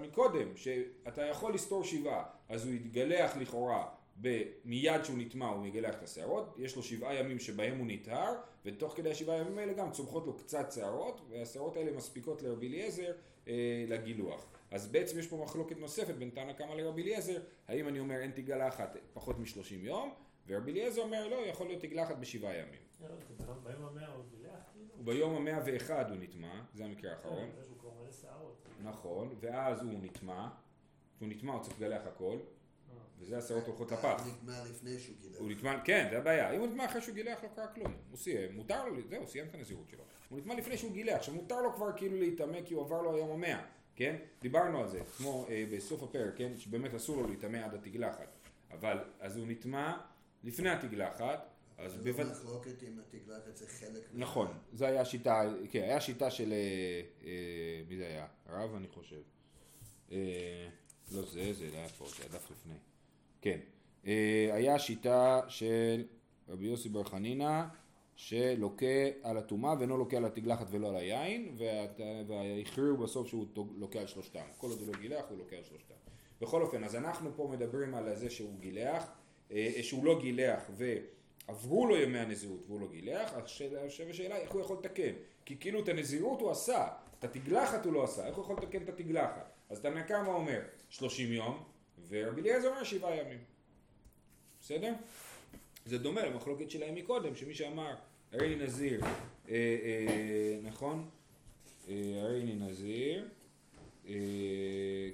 מקודם, 0.00 0.56
שאתה 0.56 1.22
יכול 1.22 1.54
לסתור 1.54 1.84
שבעה, 1.84 2.24
אז 2.48 2.66
הוא 2.66 2.74
יתגלח 2.74 3.36
לכאורה 3.36 3.88
מיד 4.64 5.04
שהוא 5.04 5.18
נטמע 5.18 5.46
הוא 5.46 5.62
מגלח 5.62 5.94
את 5.94 6.02
השערות, 6.02 6.54
יש 6.58 6.76
לו 6.76 6.82
שבעה 6.82 7.14
ימים 7.14 7.38
שבהם 7.38 7.78
הוא 7.78 7.86
נטהר, 7.86 8.34
ותוך 8.64 8.96
כדי 8.96 9.10
השבעה 9.10 9.38
ימים 9.38 9.58
האלה 9.58 9.72
גם 9.72 9.90
צומחות 9.90 10.26
לו 10.26 10.36
קצת 10.36 10.72
שערות, 10.72 11.20
והשערות 11.30 11.76
האלה 11.76 11.92
מספיקות 11.92 12.42
לרבי 12.42 12.68
אליעזר 12.68 13.12
לגילוח. 13.88 14.46
אז 14.70 14.86
בעצם 14.86 15.18
יש 15.18 15.26
פה 15.26 15.36
מחלוקת 15.36 15.78
נוספת 15.78 16.14
בין 16.14 16.30
תנא 16.30 16.52
קמא 16.52 16.72
לרבי 16.72 17.02
אליעזר, 17.02 17.40
האם 17.68 17.88
אני 17.88 18.00
אומר 18.00 18.16
אין 18.16 18.30
תגלחת 18.30 18.96
פחות 19.12 19.38
משלושים 19.38 19.84
יום, 19.84 20.14
ורבי 20.46 20.72
אליעזר 20.72 21.02
אומר 21.02 21.28
לא, 21.28 21.36
יכול 21.46 21.66
להיות 21.66 21.82
תגלחת 21.82 22.16
בשבעה 22.16 22.56
ימים. 22.56 22.80
לא, 23.00 23.54
ביום 23.64 23.84
המאה 23.84 24.08
הוא 24.08 24.24
גילח 24.30 24.58
כאילו? 24.72 25.04
המאה 25.36 25.58
ואחד 25.66 26.10
הוא 26.10 26.16
נטמע, 26.20 26.62
זה 26.74 26.84
המקרה 26.84 27.10
האחרון. 27.10 27.48
כן, 27.50 27.62
נכון, 28.82 29.34
ואז 29.40 29.82
הוא 29.82 29.92
נטמע, 30.02 30.48
כשהוא 31.16 31.28
נטמע 31.28 31.52
הוא 31.52 31.62
צריך 31.62 31.80
לגלח 31.80 32.06
הכל. 32.06 32.36
וזה 33.22 33.38
השערות 33.38 33.66
הולכות 33.66 33.92
לפח. 33.92 34.22
הוא 34.24 34.32
נטמע 34.32 34.64
לפני 34.70 34.98
שהוא 34.98 35.16
גילח. 35.22 35.38
הוא 35.38 35.50
נטמע, 35.50 35.80
כן, 35.84 36.08
זה 36.10 36.18
הבעיה. 36.18 36.50
אם 36.50 36.60
הוא 36.60 36.68
נטמע 36.68 36.84
אחרי 36.84 37.02
שהוא 37.02 37.14
גילח 37.14 37.38
לא 37.42 37.48
קרה 37.54 37.66
כלום. 37.66 37.92
הוא 38.10 38.18
סיים, 38.18 38.56
מותר 38.56 38.88
לו, 38.88 38.96
זהו, 39.08 39.28
סיים 39.28 39.46
את 39.46 39.54
הנזירות 39.54 39.90
שלו. 39.90 40.04
הוא 40.28 40.38
נטמע 40.38 40.54
לפני 40.54 40.76
שהוא 40.76 40.92
גילח, 40.92 41.14
עכשיו 41.14 41.34
מותר 41.34 41.62
לו 41.62 41.74
כבר 41.74 41.92
כאילו 41.96 42.18
להיטמא 42.18 42.58
כי 42.64 42.74
הוא 42.74 42.84
עבר 42.84 43.02
לו 43.02 43.14
היום 43.14 43.30
המאה, 43.30 43.64
כן? 43.96 44.16
דיברנו 44.42 44.80
על 44.80 44.88
זה, 44.88 45.00
כמו 45.16 45.46
אה, 45.48 45.64
בסוף 45.70 46.02
הפרק, 46.02 46.36
כן? 46.36 46.52
שבאמת 46.56 46.94
אסור 46.94 47.16
לו 47.16 47.26
להיטמא 47.26 47.56
עד 47.56 47.74
התגלחת. 47.74 48.36
אבל, 48.70 48.98
אז 49.20 49.36
הוא 49.36 49.46
נטמע 49.46 49.98
לפני 50.44 50.70
התגלחת, 50.70 51.48
אז 51.78 51.96
בוודאי... 51.96 52.24
לא 52.24 52.30
מחלוקת 52.30 52.82
אם 52.82 52.98
התגלחת 52.98 53.56
זה 53.56 53.66
חלק... 53.66 54.02
נכון, 54.14 54.46
זו 54.72 54.84
הייתה 54.84 55.04
שיטה, 55.04 55.42
כן, 55.70 55.82
היה 55.82 56.00
שיטה 56.00 56.30
של... 56.30 56.52
אה, 56.52 57.00
אה, 57.24 57.82
מי 57.88 57.96
זה 57.96 58.06
היה? 58.06 58.26
הרב 58.46 58.74
אני 58.74 58.88
חושב. 58.88 59.22
אה, 60.12 60.68
לא 61.12 61.22
זה, 61.22 61.52
זה 61.52 61.68
היה 61.72 61.88
פה, 61.88 62.06
זה 62.18 62.24
הדף 62.24 62.50
לפני. 62.50 62.74
כן. 63.42 63.58
אה, 64.06 64.50
היה 64.52 64.78
שיטה 64.78 65.40
של 65.48 66.04
רבי 66.48 66.66
יוסי 66.66 66.88
בר 66.88 67.04
חנינא 67.04 67.62
שלוקה 68.16 68.86
על 69.22 69.36
הטומאה 69.36 69.74
ואינו 69.78 69.98
לוקה 69.98 70.16
על 70.16 70.24
התגלחת 70.24 70.66
ולא 70.70 70.88
על 70.88 70.96
היין 70.96 71.54
והכריעו 72.26 72.96
בסוף 72.96 73.28
שהוא 73.28 73.46
לוקה 73.76 74.00
על 74.00 74.06
שלושתם. 74.06 74.40
כל 74.58 74.66
עוד 74.66 74.78
הוא 74.78 74.86
לא 74.86 75.00
גילח 75.00 75.24
הוא 75.28 75.38
לוקה 75.38 75.56
על 75.56 75.64
שלושתם. 75.64 75.94
בכל 76.40 76.62
אופן, 76.62 76.84
אז 76.84 76.96
אנחנו 76.96 77.30
פה 77.36 77.48
מדברים 77.52 77.94
על 77.94 78.14
זה 78.14 78.30
שהוא 78.30 78.58
גילח, 78.60 79.10
אה, 79.52 79.70
שהוא 79.82 80.04
לא 80.04 80.20
גילח 80.20 80.70
ועברו 80.76 81.86
לו 81.86 81.96
ימי 81.96 82.18
הנזירות 82.18 82.60
והוא 82.66 82.80
לא 82.80 82.86
גילח, 82.92 83.32
עכשיו 83.34 84.08
השאלה 84.10 84.36
איך 84.36 84.52
הוא 84.52 84.60
יכול 84.60 84.76
לתקן. 84.78 85.12
כי 85.44 85.56
כאילו 85.60 85.80
את 85.80 85.88
הנזירות 85.88 86.40
הוא 86.40 86.50
עשה, 86.50 86.88
את 87.18 87.24
התגלחת 87.24 87.84
הוא 87.84 87.92
לא 87.92 88.04
עשה, 88.04 88.26
איך 88.26 88.36
הוא 88.36 88.44
יכול 88.44 88.56
לתקן 88.56 88.82
את 88.82 88.88
התגלחת? 88.88 89.52
אז 89.70 89.80
תנא 89.80 90.02
קמא 90.02 90.28
אומר 90.28 90.60
30 90.90 91.32
יום, 91.32 91.62
ורבי 92.12 92.40
אליעזר 92.40 92.68
אומר 92.68 92.84
שבעה 92.84 93.16
ימים. 93.16 93.38
בסדר? 94.60 94.92
זה 95.86 95.98
דומה 95.98 96.26
למחלוקת 96.26 96.70
שלהם 96.70 96.94
מקודם, 96.94 97.36
שמי 97.36 97.54
שאמר 97.54 97.94
הרי 98.32 98.46
אני 98.46 98.64
נזיר, 98.64 99.00
אה, 99.04 99.08
אה, 99.48 100.58
נכון? 100.62 101.08
אה, 101.88 101.94
הרי 102.22 102.42
אני 102.42 102.54
נזיר, 102.54 103.28
אה, 104.08 104.14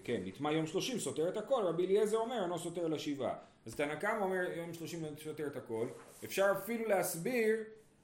כן, 0.04 0.20
נטמע 0.24 0.52
יום 0.52 0.66
שלושים 0.66 0.98
סותר 0.98 1.28
את 1.28 1.36
הכל, 1.36 1.62
רבי 1.64 1.86
אליעזר 1.86 2.16
אומר 2.16 2.42
אינו 2.42 2.58
סותר 2.58 2.88
לשבעה. 2.88 3.36
אז 3.66 3.74
תנא 3.74 3.94
קמא 3.94 4.24
אומר 4.24 4.44
יום 4.56 4.72
שלושים 4.74 5.04
סותר 5.24 5.46
את 5.46 5.56
הכל, 5.56 5.88
אפשר 6.24 6.52
אפילו 6.58 6.88
להסביר 6.88 7.56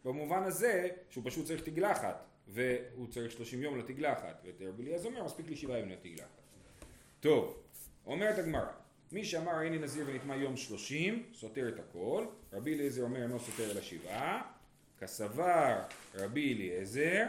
במובן 0.04 0.42
הזה 0.42 0.88
שהוא 1.10 1.24
פשוט 1.26 1.46
צריך 1.46 1.62
תגלחת, 1.62 2.24
והוא 2.48 3.06
צריך 3.06 3.32
שלושים 3.32 3.62
יום 3.62 3.78
לתגלחת, 3.78 4.44
ורבי 4.58 4.82
אליעזר 4.82 5.08
אומר 5.08 5.24
מספיק 5.24 5.48
לי 5.48 5.56
שבעה 5.56 5.78
ימים 5.78 5.92
לתגלחת. 5.92 6.40
טוב, 7.20 7.56
אומרת 8.06 8.38
הגמרא, 8.38 8.72
מי 9.14 9.24
שאמר 9.24 9.52
הנה 9.52 9.78
נזיר 9.78 10.04
ונטמע 10.06 10.36
יום 10.36 10.56
שלושים, 10.56 11.22
סותר 11.34 11.68
את 11.68 11.78
הכל, 11.78 12.24
רבי 12.52 12.74
אליעזר 12.74 13.02
אומר 13.02 13.22
אינו 13.22 13.40
סותר 13.40 13.70
אלא 13.70 13.80
שבעה, 13.80 14.42
כסבר 14.98 15.78
רבי 16.14 16.54
אליעזר, 16.54 17.24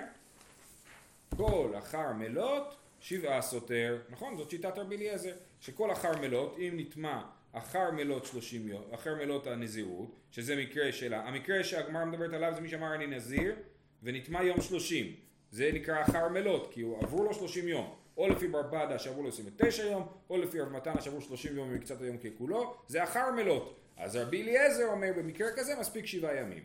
כל 1.38 1.72
אחר 1.78 2.14
מלות 2.14 2.76
שבעה 3.00 3.42
סותר, 3.42 3.98
נכון? 4.10 4.38
זאת 4.38 4.50
שיטת 4.50 4.78
רבי 4.78 4.96
אליעזר, 4.96 5.34
שכל 5.62 5.92
אחר 5.92 6.22
מלות, 6.22 6.58
אם 6.60 6.74
נטמע 6.78 7.22
אחר 7.52 7.92
מלות 7.92 8.26
שלושים 8.26 8.68
יום, 8.68 8.84
אחר 8.92 9.16
מלות 9.16 9.48
הנזירות, 9.48 10.16
שזה 10.32 10.56
מקרה 10.56 10.92
שלה, 10.92 11.28
המקרה 11.28 11.64
שהגמרא 11.64 12.06
מדברת 12.06 12.34
עליו 12.34 12.52
זה 12.56 12.62
מי 12.62 12.70
שאמר 12.70 12.96
אני 12.96 13.08
נזיר 13.08 13.56
ונטמע 14.04 14.44
יום 14.44 14.62
שלושים, 14.62 15.16
זה 15.52 15.72
נקרא 15.74 16.02
אחר 16.02 16.30
מלות, 16.30 16.74
כי 16.74 16.82
הוא 16.82 17.04
עברו 17.04 17.24
לו 17.24 17.34
שלושים 17.34 17.68
יום. 17.68 18.05
או 18.18 18.28
לפי 18.28 18.48
בר 18.48 18.64
פדה 18.72 19.00
שעברו 19.00 19.24
לו 19.24 19.30
29 19.30 19.84
יום, 19.84 20.08
או 20.30 20.38
לפי 20.38 20.60
רב 20.60 20.70
מתנה 20.70 21.02
שעברו 21.02 21.22
30 21.22 21.58
יום 21.58 21.70
ומקצת 21.72 22.02
היום 22.02 22.18
ככולו, 22.18 22.76
זה 22.88 23.04
אחר 23.04 23.32
מלות. 23.32 23.80
אז 23.98 24.16
רבי 24.16 24.42
אליעזר 24.42 24.88
אומר 24.88 25.12
במקרה 25.18 25.48
כזה 25.56 25.76
מספיק 25.80 26.06
שבעה 26.06 26.36
ימים. 26.36 26.64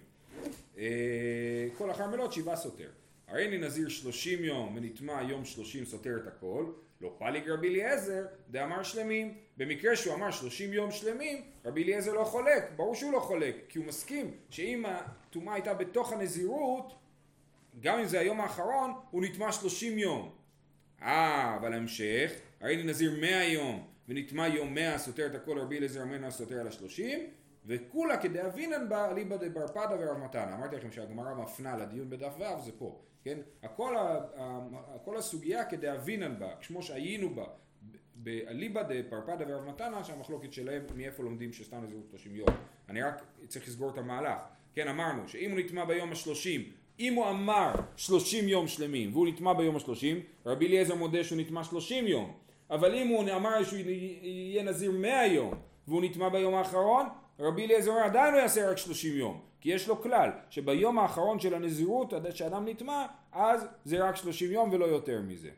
אה, 0.78 1.66
כל 1.78 1.90
אחר 1.90 2.06
מלות 2.06 2.32
שבעה 2.32 2.56
סותר. 2.56 2.88
הרי 3.28 3.48
אני 3.48 3.58
נזיר 3.58 3.88
30 3.88 4.44
יום 4.44 4.76
ונטמע 4.76 5.22
יום 5.22 5.44
30 5.44 5.84
סותר 5.84 6.16
את 6.22 6.26
הכל, 6.26 6.64
לא 7.00 7.14
פליג 7.18 7.50
רבי 7.50 7.68
אליעזר 7.68 8.26
דאמר 8.50 8.82
שלמים. 8.82 9.34
במקרה 9.56 9.96
שהוא 9.96 10.14
אמר 10.14 10.30
30 10.30 10.72
יום 10.72 10.90
שלמים, 10.90 11.42
רבי 11.64 11.82
אליעזר 11.82 12.12
לא 12.12 12.24
חולק, 12.24 12.70
ברור 12.76 12.94
שהוא 12.94 13.12
לא 13.12 13.20
חולק, 13.20 13.56
כי 13.68 13.78
הוא 13.78 13.86
מסכים 13.86 14.34
שאם 14.50 14.84
הטומאה 14.86 15.54
הייתה 15.54 15.74
בתוך 15.74 16.12
הנזירות, 16.12 16.94
גם 17.80 17.98
אם 17.98 18.06
זה 18.06 18.20
היום 18.20 18.40
האחרון, 18.40 18.92
הוא 19.10 19.22
נטמע 19.22 19.52
30 19.52 19.98
יום. 19.98 20.39
אה, 21.02 21.56
אבל 21.56 21.72
המשך, 21.72 22.32
הרי 22.60 22.82
נזיר 22.82 23.20
מאה 23.20 23.44
יום 23.44 23.86
ונטמע 24.08 24.48
יום 24.48 24.74
מאה 24.74 24.98
סותר 24.98 25.26
את 25.26 25.34
הכל 25.34 25.58
רבי 25.58 25.76
אליעזר 25.78 26.04
ממנו 26.04 26.30
סותר 26.30 26.60
על 26.60 26.66
השלושים 26.66 27.18
וכולה 27.66 28.16
כדאבינן 28.16 28.88
בה 28.88 29.10
אליבא 29.10 29.36
דבר 29.36 29.66
פדה 29.66 29.96
ורב 30.00 30.18
מתנה. 30.18 30.54
אמרתי 30.54 30.76
לכם 30.76 30.92
שהגמרא 30.92 31.34
מפנה 31.34 31.76
לדיון 31.76 32.10
בדף 32.10 32.34
ו' 32.38 32.60
זה 32.64 32.72
פה, 32.78 33.00
כן? 33.22 33.38
הכל, 33.62 33.94
הכל 34.94 35.16
הסוגיה 35.16 35.64
כדאבינן 35.64 36.38
בה, 36.38 36.48
כמו 36.66 36.82
שהיינו 36.82 37.34
בה 37.34 37.44
באליבא 38.14 38.82
דפרפדה 38.82 39.44
ורב 39.48 39.68
מתנה 39.68 40.04
שהמחלוקת 40.04 40.52
שלהם 40.52 40.82
מאיפה 40.96 41.22
לומדים 41.22 41.52
שסתם 41.52 41.84
נזירות 41.84 42.06
30 42.10 42.36
יום. 42.36 42.48
אני 42.88 43.02
רק 43.02 43.22
צריך 43.48 43.68
לסגור 43.68 43.90
את 43.90 43.98
המהלך. 43.98 44.42
כן 44.74 44.88
אמרנו 44.88 45.28
שאם 45.28 45.50
הוא 45.50 45.58
נטמע 45.58 45.84
ביום 45.84 46.12
השלושים 46.12 46.72
אם 47.00 47.14
הוא 47.14 47.30
אמר 47.30 47.72
שלושים 47.96 48.48
יום 48.48 48.68
שלמים 48.68 49.12
והוא 49.12 49.28
נטמע 49.28 49.52
ביום 49.52 49.76
השלושים, 49.76 50.20
רבי 50.46 50.66
אליעזר 50.66 50.94
מודה 50.94 51.24
שהוא 51.24 51.40
נטמע 51.40 51.64
שלושים 51.64 52.06
יום. 52.06 52.32
אבל 52.70 52.94
אם 52.94 53.08
הוא 53.08 53.24
אמר 53.36 53.64
שהוא 53.64 53.78
יהיה 53.78 54.62
נזיר 54.62 54.90
מאה 54.90 55.26
יום 55.26 55.54
והוא 55.88 56.02
נטמע 56.02 56.28
ביום 56.28 56.54
האחרון, 56.54 57.06
רבי 57.38 57.64
אליעזר 57.64 57.92
עדיין 57.92 58.34
הוא 58.34 58.40
יעשה 58.40 58.70
רק 58.70 58.76
שלושים 58.76 59.16
יום. 59.16 59.40
כי 59.60 59.72
יש 59.72 59.88
לו 59.88 60.02
כלל 60.02 60.30
שביום 60.50 60.98
האחרון 60.98 61.40
של 61.40 61.54
הנזירות 61.54 62.12
שאדם 62.34 62.68
נטמע 62.68 63.06
אז 63.32 63.66
זה 63.84 64.04
רק 64.04 64.16
שלושים 64.16 64.50
יום 64.50 64.70
ולא 64.72 64.84
יותר 64.84 65.20
מזה. 65.22 65.50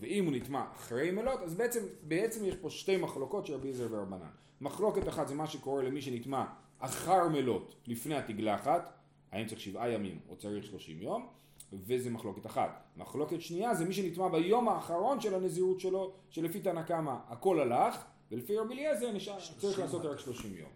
ואם 0.00 0.24
הוא 0.24 0.32
נטמע 0.32 0.64
אחרי 0.72 1.10
מלות 1.10 1.40
אז 1.42 1.54
בעצם, 1.54 1.80
בעצם 2.02 2.44
יש 2.44 2.54
פה 2.56 2.70
שתי 2.70 2.96
מחלוקות 2.96 3.46
של 3.46 3.54
רבי 3.54 3.68
אליעזר 3.68 3.86
ורבנן. 3.90 4.26
מחלוקת 4.60 5.08
אחת 5.08 5.28
זה 5.28 5.34
מה 5.34 5.46
שקורה 5.46 5.82
למי 5.82 6.02
שנטמע 6.02 6.44
אחר 6.78 7.28
מלות 7.28 7.74
לפני 7.86 8.14
התגלחת 8.16 9.03
האם 9.34 9.46
צריך 9.46 9.60
שבעה 9.60 9.90
ימים 9.90 10.18
או 10.28 10.36
צריך 10.36 10.64
שלושים 10.64 11.02
יום, 11.02 11.26
וזה 11.72 12.10
מחלוקת 12.10 12.46
אחת. 12.46 12.84
מחלוקת 12.96 13.40
שנייה 13.40 13.74
זה 13.74 13.84
מי 13.84 13.94
שנטמע 13.94 14.28
ביום 14.28 14.68
האחרון 14.68 15.20
של 15.20 15.34
הנזירות 15.34 15.80
שלו, 15.80 16.12
שלפי 16.30 16.60
תנא 16.60 16.82
קמא 16.82 17.14
הכל 17.28 17.60
הלך, 17.60 18.04
ולפי 18.30 18.56
רבי 18.56 18.74
אליעזר 18.74 19.12
נשאר, 19.12 19.38
צריך 19.58 19.78
לעשות 19.78 20.04
רק 20.04 20.18
שלושים 20.18 20.54
יום. 20.54 20.70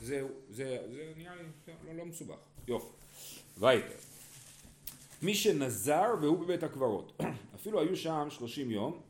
זהו, 0.00 0.28
זה, 0.50 0.78
זה 0.90 1.12
נראה 1.16 1.34
לי 1.34 1.42
לא, 1.86 1.92
לא 1.94 2.04
מסובך. 2.04 2.36
יופי. 2.68 2.92
וייטר. 3.58 3.94
מי 5.22 5.34
שנזר 5.34 6.14
והוא 6.20 6.38
בבית 6.38 6.62
הקברות, 6.62 7.22
אפילו 7.56 7.80
היו 7.80 7.96
שם 7.96 8.26
שלושים 8.30 8.70
יום, 8.70 9.00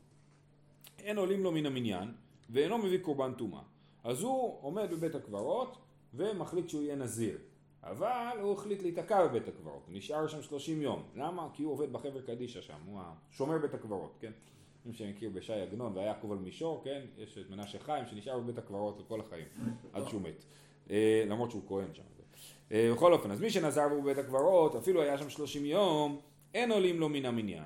אין 0.99 1.17
עולים 1.17 1.43
לו 1.43 1.51
מן 1.51 1.65
המניין, 1.65 2.11
ואינו 2.49 2.77
מביא 2.77 2.99
קורבן 2.99 3.33
טומאה. 3.33 3.61
אז 4.03 4.21
הוא 4.21 4.57
עומד 4.61 4.91
בבית 4.91 5.15
הקברות 5.15 5.77
ומחליט 6.13 6.69
שהוא 6.69 6.83
יהיה 6.83 6.95
נזיר. 6.95 7.37
אבל 7.83 8.37
הוא 8.41 8.53
החליט 8.53 8.81
להיתקע 8.81 9.27
בבית 9.27 9.47
הקברות, 9.47 9.83
הוא 9.87 9.97
נשאר 9.97 10.27
שם 10.27 10.41
30 10.41 10.81
יום. 10.81 11.03
למה? 11.15 11.47
כי 11.53 11.63
הוא 11.63 11.71
עובד 11.71 11.93
בחבר 11.93 12.21
קדישא 12.21 12.61
שם, 12.61 12.77
הוא 12.85 12.99
שומר 13.31 13.57
בית 13.57 13.73
הקברות, 13.73 14.17
כן? 14.19 14.31
מי 14.85 14.93
שמכיר 14.93 15.29
בשי 15.33 15.53
עגנון 15.53 15.97
ויעקב 15.97 16.31
על 16.31 16.37
מישור, 16.37 16.81
כן? 16.83 17.01
יש 17.17 17.37
את 17.37 17.49
מנשה 17.49 17.79
חיים 17.79 18.05
שנשאר 18.05 18.39
בבית 18.39 18.57
הקברות 18.57 18.99
לכל 18.99 19.19
החיים, 19.19 19.47
עד 19.93 20.07
שהוא 20.07 20.21
מת. 20.21 20.43
אה, 20.89 21.23
למרות 21.27 21.51
שהוא 21.51 21.61
כהן 21.67 21.93
שם. 21.93 22.03
אה, 22.71 22.91
בכל 22.93 23.13
אופן, 23.13 23.31
אז 23.31 23.41
מי 23.41 23.49
שנזר 23.49 23.89
בו 23.89 24.01
בבית 24.01 24.17
הקברות, 24.17 24.75
אפילו 24.75 25.01
היה 25.01 25.17
שם 25.17 25.29
30 25.29 25.65
יום, 25.65 26.19
אין 26.53 26.71
עולים 26.71 26.99
לו 26.99 27.09
מן 27.09 27.25
המניין. 27.25 27.63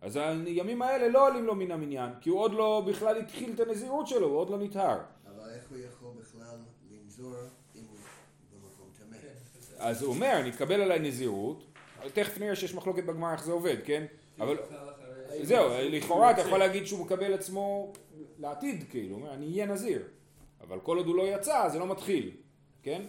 אז 0.00 0.16
הימים 0.46 0.82
האלה 0.82 1.08
לא 1.08 1.28
עולים 1.28 1.44
לו 1.44 1.54
מן 1.54 1.70
המניין, 1.70 2.12
כי 2.20 2.30
הוא 2.30 2.40
עוד 2.40 2.52
לא 2.52 2.84
בכלל 2.86 3.18
התחיל 3.18 3.52
את 3.54 3.60
הנזירות 3.60 4.06
שלו, 4.06 4.26
הוא 4.26 4.36
עוד 4.36 4.50
לא 4.50 4.58
נטהר. 4.58 4.98
אבל 5.26 5.50
איך 5.50 5.70
הוא 5.70 5.78
יכול 5.78 6.10
בכלל 6.20 6.58
לנזור 6.90 7.34
אם 7.76 7.82
הוא 7.88 7.96
במקום 8.52 8.86
טמא? 8.98 9.16
כן, 9.22 9.34
בסדר. 9.58 9.67
אז 9.78 10.02
הוא 10.02 10.14
אומר, 10.14 10.32
אני 10.40 10.50
אקבל 10.50 10.80
עליי 10.80 10.98
נזירות, 10.98 11.64
תכף 12.12 12.38
נראה 12.38 12.56
שיש 12.56 12.74
מחלוקת 12.74 13.04
בגמרא 13.04 13.32
איך 13.32 13.44
זה 13.44 13.52
עובד, 13.52 13.76
כן? 13.84 14.04
אבל 14.40 14.56
זהו, 15.42 15.70
לכאורה 15.90 16.30
אתה 16.30 16.40
יכול 16.40 16.58
להגיד 16.58 16.86
שהוא 16.86 17.00
מקבל 17.00 17.34
עצמו 17.34 17.92
לעתיד, 18.38 18.84
כאילו, 18.90 19.14
הוא 19.14 19.22
אומר, 19.22 19.34
אני 19.34 19.52
אהיה 19.52 19.66
נזיר. 19.66 20.02
אבל 20.60 20.80
כל 20.80 20.96
עוד 20.96 21.06
הוא 21.06 21.16
לא 21.16 21.34
יצא, 21.34 21.68
זה 21.68 21.78
לא 21.78 21.86
מתחיל, 21.86 22.30
כן? 22.82 23.02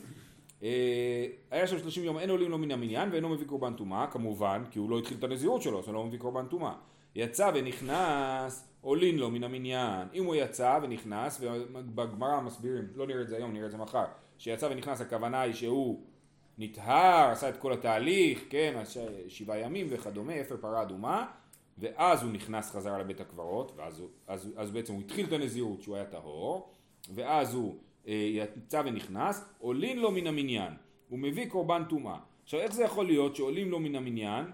אה, 0.64 1.26
היה 1.52 1.68
שם 1.68 1.80
30 1.80 2.04
יום, 2.04 2.20
אין 2.20 2.30
עולים 2.30 2.52
לו 2.52 2.58
מן 2.58 2.72
המניין 2.72 3.10
ואינו 3.12 3.30
מביא 3.30 3.48
קורבן 3.48 3.74
טומאה, 3.74 4.08
כמובן, 4.08 4.64
כי 4.72 4.80
הוא 4.80 4.90
לא 4.90 5.00
התחיל 5.00 5.18
את 5.18 5.24
הנזירות 5.24 5.62
שלו, 5.62 5.80
אז 5.80 5.86
הוא 5.86 5.94
לא 5.94 6.06
מביא 6.06 6.20
קורבן 6.20 6.46
טומאה. 6.46 6.74
יצא 7.16 7.52
ונכנס, 7.56 8.68
עולין 8.82 9.18
לו 9.18 9.32
מן 9.32 9.44
המניין. 9.44 10.08
אם 10.14 10.26
הוא 10.26 10.36
יצא 10.36 10.80
ונכנס, 10.84 11.42
ובגמרא 11.42 12.42
מסבירים, 12.42 12.88
לא 12.96 13.08
נראה 13.08 13.22
את 13.22 13.28
זה 13.28 13.36
היום, 13.36 13.54
נראה 13.54 13.66
את 13.66 13.72
זה 13.72 13.78
מחר, 13.78 14.06
שיצא 14.38 14.66
ונכנס, 14.66 15.02
הכוונה 15.02 15.42
היא 15.42 15.54
שהוא 15.54 16.04
נטהר, 16.60 17.32
עשה 17.32 17.50
את 17.50 17.58
כל 17.58 17.74
התהליך, 17.74 18.44
כן, 18.50 18.84
שבעה 19.28 19.60
ימים 19.60 19.88
וכדומה, 19.90 20.42
אפר 20.42 20.58
פרה 20.58 20.82
אדומה, 20.82 21.26
ואז 21.78 22.24
הוא 22.24 22.32
נכנס 22.32 22.72
חזרה 22.72 23.00
לבית 23.00 23.22
הקברות, 23.22 23.72
ואז 23.76 24.04
אז, 24.28 24.54
אז 24.56 24.72
בעצם 24.72 24.94
הוא 24.94 25.02
התחיל 25.02 25.26
את 25.26 25.34
הנזירות 25.34 25.82
שהוא 25.82 25.96
היה 25.96 26.06
טהור, 26.06 26.74
ואז 27.16 27.54
הוא 27.54 27.76
אה, 28.08 28.14
יצא 28.14 28.82
ונכנס, 28.86 29.46
עולין 29.60 30.00
לו 30.00 30.12
מן 30.12 30.28
המניין, 30.28 30.74
הוא 31.10 31.20
מביא 31.20 31.50
קורבן 31.50 31.84
טומאה. 31.90 32.18
עכשיו 32.44 32.60
איך 32.60 32.74
זה 32.74 32.84
יכול 32.84 33.06
להיות 33.06 33.36
שעולים 33.36 33.70
לו 33.70 33.80
מן 33.80 33.96
המניין? 33.96 34.46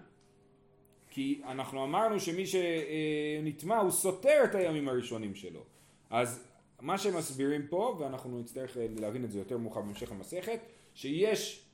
כי 1.09 1.41
אנחנו 1.45 1.83
אמרנו 1.83 2.19
שמי 2.19 2.43
שנטמע 2.45 3.77
הוא 3.77 3.91
סותר 3.91 4.41
את 4.43 4.55
הימים 4.55 4.89
הראשונים 4.89 5.35
שלו. 5.35 5.63
אז 6.09 6.47
מה 6.81 6.97
שהם 6.97 7.17
מסבירים 7.17 7.67
פה, 7.69 7.97
ואנחנו 7.99 8.39
נצטרך 8.39 8.77
אה, 8.77 8.87
להבין 8.99 9.25
את 9.25 9.31
זה 9.31 9.39
יותר 9.39 9.57
מאוחר 9.57 9.81
בהמשך 9.81 10.11
המסכת, 10.11 10.59
שיש 10.93 11.64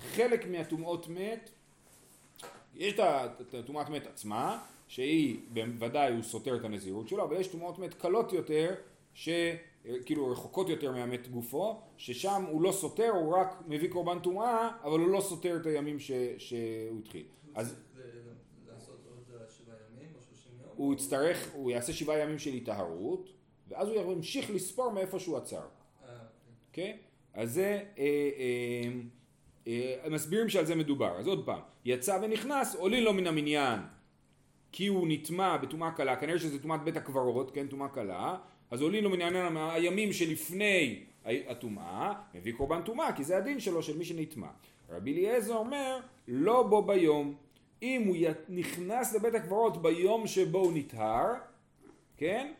חלק 0.00 0.46
מהטומאות 0.46 1.08
מת, 1.08 1.50
יש 2.74 2.94
את 3.40 3.54
הטומאת 3.54 3.88
מת 3.88 4.06
עצמה, 4.06 4.62
שהיא 4.88 5.38
בוודאי 5.52 6.12
הוא 6.12 6.22
סותר 6.22 6.56
את 6.56 6.64
הנזירות 6.64 7.08
שלו, 7.08 7.24
אבל 7.24 7.36
יש 7.36 7.48
טומאות 7.48 7.78
מת 7.78 7.94
קלות 7.94 8.32
יותר, 8.32 8.74
שכאילו 9.14 10.30
רחוקות 10.30 10.68
יותר 10.68 10.92
מהמת 10.92 11.28
גופו, 11.28 11.80
ששם 11.96 12.44
הוא 12.50 12.62
לא 12.62 12.72
סותר, 12.72 13.08
הוא 13.08 13.36
רק 13.36 13.62
מביא 13.66 13.90
קורבן 13.90 14.18
טומאה, 14.18 14.70
אבל 14.82 14.98
הוא 14.98 15.08
לא 15.08 15.20
סותר 15.20 15.56
את 15.56 15.66
הימים 15.66 15.98
ש, 15.98 16.10
שהוא 16.38 16.98
התחיל. 16.98 17.24
אז 17.54 17.74
אה? 17.74 17.76
הוא 20.76 20.94
יצטרך, 20.94 21.50
הוא 21.54 21.70
יעשה 21.70 21.92
שבעה 21.92 22.18
ימים 22.18 22.38
של 22.38 22.52
היטהרות, 22.52 23.30
ואז 23.68 23.88
הוא 23.88 24.12
ימשיך 24.12 24.50
לספור 24.50 24.92
מאיפה 24.92 25.18
שהוא 25.18 25.36
עצר. 25.36 25.56
אה, 25.56 26.14
אוקיי? 26.68 26.98
אז 27.34 27.52
זה, 27.52 27.64
אה, 27.64 27.80
אה, 27.98 28.04
אה, 28.38 28.90
מסבירים 30.10 30.48
שעל 30.48 30.64
זה 30.64 30.74
מדובר. 30.74 31.18
אז 31.18 31.26
עוד 31.26 31.46
פעם, 31.46 31.60
יצא 31.84 32.18
ונכנס, 32.22 32.74
עולין 32.74 33.04
לו 33.04 33.12
מן 33.12 33.26
המניין, 33.26 33.80
כי 34.72 34.86
הוא 34.86 35.08
נטמע 35.08 35.56
בטומאה 35.56 35.90
קלה, 35.90 36.16
כנראה 36.16 36.38
שזה 36.38 36.62
טומאת 36.62 36.82
בית 36.82 36.96
הקברות, 36.96 37.50
כן, 37.50 37.66
טומאה 37.66 37.88
קלה, 37.88 38.36
אז 38.70 38.82
עולין 38.82 39.04
לו 39.04 39.10
מן 39.10 39.22
המניין 39.22 39.56
הימים 39.56 40.12
שלפני 40.12 41.04
הטומאה, 41.24 42.12
מביא 42.34 42.52
קורבן 42.52 42.82
טומאה, 42.82 43.12
כי 43.12 43.24
זה 43.24 43.36
הדין 43.36 43.60
שלו, 43.60 43.82
של 43.82 43.98
מי 43.98 44.04
שנטמע. 44.04 44.48
רבי 44.90 45.12
אליעזר 45.12 45.56
אומר, 45.56 46.00
לא 46.28 46.62
בו 46.62 46.82
ביום. 46.82 47.34
אם 47.82 48.02
הוא 48.06 48.16
נכנס 48.48 49.14
לבית 49.14 49.34
הקברות 49.34 49.82
ביום 49.82 50.26
שבו 50.26 50.58
הוא 50.58 50.72
נטהר, 50.74 51.34
כן? 52.16 52.52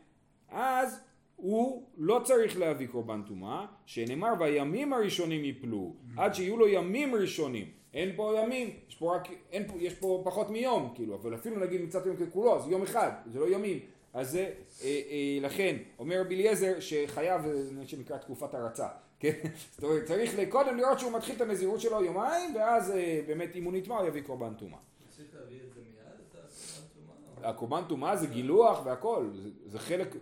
אז 0.48 1.00
הוא 1.36 1.82
לא 1.96 2.20
צריך 2.24 2.58
להביא 2.58 2.86
קורבן 2.86 3.22
טומאה, 3.26 3.66
שנאמר 3.86 4.32
והימים 4.40 4.92
הראשונים 4.92 5.44
יפלו, 5.44 5.94
עד 6.16 6.34
שיהיו 6.34 6.56
לו 6.56 6.68
ימים 6.68 7.14
ראשונים. 7.14 7.66
אין 7.94 8.16
פה 8.16 8.34
ימים, 8.42 8.70
יש 8.88 8.96
פה 8.96 9.16
רק, 9.16 9.28
אין 9.52 9.68
פה, 9.68 9.74
יש 9.78 9.94
פה 9.94 10.22
פחות 10.24 10.50
מיום, 10.50 10.92
כאילו, 10.94 11.14
אבל 11.14 11.34
אפילו 11.34 11.60
נגיד 11.60 11.80
מצאת 11.80 12.06
יום 12.06 12.16
ככולו, 12.16 12.56
אז 12.56 12.68
יום 12.68 12.82
אחד, 12.82 13.10
זה 13.26 13.40
לא 13.40 13.48
ימים. 13.48 13.80
אז 14.14 14.30
זה, 14.30 14.52
אה, 14.82 15.00
אה, 15.10 15.38
לכן, 15.40 15.76
אומר 15.98 16.20
רבי 16.20 16.34
אליעזר 16.34 16.80
שחייב, 16.80 17.42
זה 17.46 17.72
מה 17.72 17.86
שנקרא 17.86 18.18
תקופת 18.18 18.54
הרצה, 18.54 18.88
כן? 19.20 19.32
זאת 19.74 19.84
אומרת, 19.84 20.04
צריך 20.04 20.34
קודם 20.48 20.76
לראות 20.76 20.98
שהוא 20.98 21.12
מתחיל 21.12 21.36
את 21.36 21.40
הנזירות 21.40 21.80
שלו 21.80 22.04
יומיים, 22.04 22.56
ואז 22.56 22.90
אה, 22.90 23.20
באמת 23.26 23.56
אם 23.56 23.64
הוא 23.64 23.72
נטמע 23.72 23.98
הוא 23.98 24.08
יביא 24.08 24.22
קורבן 24.22 24.54
טומאה. 24.54 24.78
צריך 25.10 25.28
להביא 25.34 25.56
את 25.68 25.74
זה 25.74 25.80
מיד, 25.80 26.20
את 26.30 26.36
הקורבן 26.36 27.34
טומאה? 27.34 27.50
הקורבן 27.50 27.82
טומאה 27.88 28.16
זה 28.16 28.26
גילוח 28.26 28.86
והכל, 28.86 29.30
זה, 29.34 29.48
זה 29.66 29.78
חלק, 29.78 30.16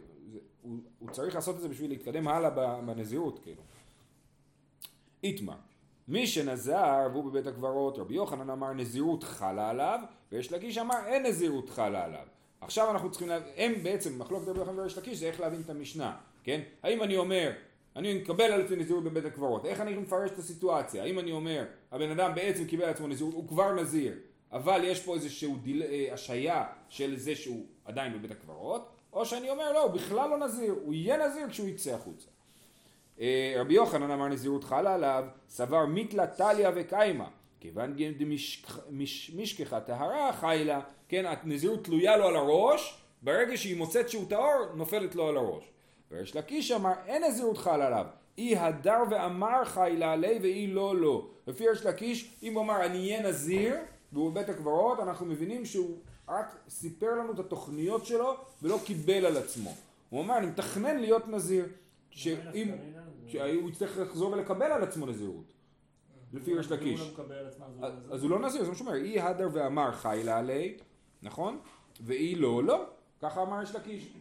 הוא, 0.64 0.79
הוא 0.98 1.11
צריך 1.11 1.35
לעשות 1.35 1.57
את 1.57 1.61
זה 1.61 1.68
בשביל 1.68 1.90
להתקדם 1.90 2.29
הלאה 2.29 2.50
בנזירות, 2.81 3.38
כאילו. 3.38 3.62
איתמר, 5.24 5.57
מי 6.09 6.27
שנזר 6.27 7.09
והוא 7.12 7.24
בבית 7.24 7.46
הקברות, 7.46 7.98
רבי 7.98 8.14
יוחנן 8.14 8.50
אמר 8.50 8.72
נזירות 8.72 9.24
חלה 9.24 9.70
עליו, 9.70 10.00
ויש 10.33 10.53
לקיש 10.53 10.79
אמר 10.79 11.07
אין 11.07 11.27
נזירות 11.27 11.70
חלה 11.70 12.05
עליו. 12.05 12.27
עכשיו 12.61 12.90
אנחנו 12.90 13.11
צריכים 13.11 13.29
להבין, 13.29 13.53
הם 13.57 13.83
בעצם, 13.83 14.18
מחלוקת 14.18 14.48
רבי 14.48 14.59
יוחנן 14.61 14.79
וריש 14.79 14.98
לקיש 14.98 15.18
זה 15.18 15.27
איך 15.27 15.40
להבין 15.40 15.61
את 15.61 15.70
המשנה, 15.70 16.16
כן? 16.44 16.61
האם 16.83 17.03
אני 17.03 17.16
אומר, 17.16 17.53
אני 17.96 18.14
מקבל 18.14 18.44
על 18.44 18.61
עצמי 18.61 18.77
נזירות 18.77 19.05
בבית 19.05 19.24
הקברות, 19.24 19.64
איך 19.64 19.81
אני 19.81 19.94
מפרש 19.96 20.31
את 20.31 20.38
הסיטואציה? 20.38 21.03
האם 21.03 21.18
אני 21.18 21.33
אומר, 21.33 21.64
הבן 21.92 22.11
אדם 22.11 22.35
בעצם 22.35 22.66
קיבל 22.66 22.85
על 22.85 22.90
עצמו 22.90 23.09
נזירות, 23.09 23.35
הוא 23.35 23.48
כבר 23.48 23.74
נזיר, 23.74 24.14
אבל 24.53 24.81
יש 24.85 25.05
פה 25.05 25.14
איזשהו 25.14 25.57
דיל, 25.57 25.83
אה, 25.83 26.09
השעיה 26.12 26.64
של 26.88 27.16
זה 27.16 27.35
שהוא 27.35 27.66
עדיין 27.85 28.12
בבית 28.12 28.31
הקברות, 28.31 28.93
או 29.14 29.27
שאני 29.27 29.50
אומר 29.50 29.72
לא, 29.72 29.83
הוא 29.83 29.90
בכלל 29.90 30.31
לא 30.31 30.38
נזיר, 30.38 30.74
הוא 30.85 30.94
יהיה 30.94 31.27
נזיר 31.27 31.48
כשהוא 31.48 31.68
יצא 31.68 31.94
החוצה. 31.94 32.27
אה, 33.20 33.55
רבי 33.59 33.74
יוחנן 33.74 34.11
אמר 34.11 34.29
נזירות 34.29 34.64
חלה 34.64 34.94
עליו, 34.94 35.24
סבר 35.48 35.87
מיתלה 35.87 36.27
טליה 36.27 36.70
וקיימה, 36.74 37.29
כיוון 37.61 37.96
דמשכחה 39.33 39.81
טהרה 39.81 40.33
חיילה, 40.33 40.81
כן, 41.09 41.24
הנזירות 41.27 41.85
תלויה 41.85 42.16
לו 42.16 42.24
על 42.24 42.37
הראש, 42.37 43.00
ברגע 43.22 43.57
שהיא 43.57 43.77
מוצאת 43.77 44.09
שהוא 44.09 44.24
טהור, 44.29 44.64
נופלת 44.74 45.14
לו 45.14 45.29
על 45.29 45.37
הראש. 45.37 45.64
וריש 46.11 46.37
לקיש 46.37 46.72
אמר, 46.72 46.92
אין 47.07 47.24
נזירות 47.24 47.59
חלה 47.59 47.87
עליו, 47.87 48.07
אי 48.38 48.57
הדר 48.57 49.03
ואמר 49.11 49.64
חיילה 49.64 50.12
עלי 50.12 50.38
ואי 50.42 50.66
לא 50.66 50.96
לא. 50.96 51.27
לפי 51.46 51.68
ריש 51.68 51.87
לקיש, 51.87 52.35
אם 52.42 52.55
הוא 52.55 52.62
אמר 52.62 52.85
אני 52.85 52.98
אהיה 52.98 53.29
נזיר, 53.29 53.77
והוא 54.12 54.31
בבית 54.31 54.48
הקברות, 54.48 55.00
אנחנו 55.00 55.27
מבינים 55.27 55.64
שהוא 55.64 55.96
רק 56.28 56.56
סיפר 56.68 57.14
לנו 57.14 57.32
את 57.32 57.38
התוכניות 57.38 58.06
שלו 58.06 58.34
ולא 58.62 58.78
קיבל 58.84 59.26
על 59.26 59.37
עצמו. 59.37 59.74
הוא 60.10 60.22
אמר, 60.22 60.38
אני 60.38 60.46
מתכנן 60.46 60.98
להיות 60.98 61.28
נזיר. 61.28 61.66
שאם, 62.10 62.70
שהוא 63.26 63.70
יצטרך 63.70 63.98
לחזור 63.98 64.32
ולקבל 64.32 64.72
על 64.72 64.82
עצמו 64.82 65.06
נזירות, 65.06 65.52
לפי 66.32 66.54
ריש 66.54 66.70
לקיש. 66.70 67.00
לא 67.00 67.87
אז 67.87 67.92
הוא 67.92 68.00
לא 68.10 68.14
אז 68.14 68.22
הוא 68.22 68.30
לא 68.30 68.38
נזיר, 68.38 68.64
זה 68.64 68.68
מה 68.68 68.74
שאומר, 68.74 68.94
אי 68.94 69.20
הדר 69.20 69.48
ואמר 69.52 69.92
חיילה 69.92 70.38
עלי, 70.38 70.76
נכון? 71.22 71.58
ואי 72.00 72.34
לא, 72.34 72.64
לא. 72.64 72.87
ככה 73.22 73.42
אמר 73.42 73.58
ריש 73.58 73.74
לקיש. 73.74 74.12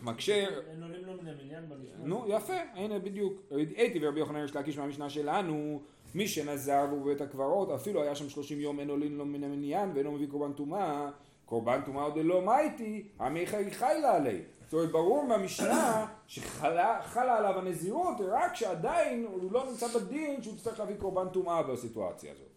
מקשה, 0.00 0.46
אין 0.70 0.82
עולים 0.82 1.04
לו 1.04 1.12
מן 1.22 1.28
המניין 1.28 1.68
במשנה. 1.68 2.04
נו 2.04 2.24
יפה, 2.28 2.56
הנה 2.74 2.98
בדיוק. 2.98 3.42
הייתי 3.50 3.98
ורבי 4.02 4.20
יוחנן 4.20 4.40
ריש 4.40 4.56
לקיש 4.56 4.78
מהמשנה 4.78 5.10
שלנו, 5.10 5.82
מי 6.14 6.28
שנזר 6.28 6.86
והוא 6.88 7.02
בבית 7.02 7.20
הקברות, 7.20 7.70
אפילו 7.70 8.02
היה 8.02 8.14
שם 8.14 8.28
שלושים 8.28 8.60
יום 8.60 8.80
אין 8.80 8.90
עולין 8.90 9.16
לו 9.16 9.24
מן 9.24 9.44
המניין 9.44 9.90
ואינו 9.94 10.12
מביא 10.12 10.26
קורבן 10.26 10.52
טומאה, 10.52 11.10
קורבן 11.44 11.80
טומאה 11.84 12.02
עוד 12.02 12.18
לא 12.18 12.42
מייטי, 12.42 13.08
עמי 13.20 13.46
חי 13.46 13.70
חיילה 13.70 14.16
עלי. 14.16 14.40
זאת 14.64 14.72
אומרת, 14.72 14.90
ברור 14.90 15.26
מהמשנה 15.26 16.06
שחלה 16.26 17.02
חלה 17.02 17.36
עליו 17.38 17.58
הנזירות 17.58 18.16
רק 18.20 18.54
שעדיין 18.54 19.26
הוא 19.32 19.52
לא 19.52 19.66
נמצא 19.70 19.86
בדין 19.98 20.42
שהוא 20.42 20.54
יצטרך 20.54 20.78
להביא 20.80 20.96
קורבן 20.96 21.28
טומאה 21.28 21.62
בסיטואציה 21.62 22.32
הזאת. 22.32 22.48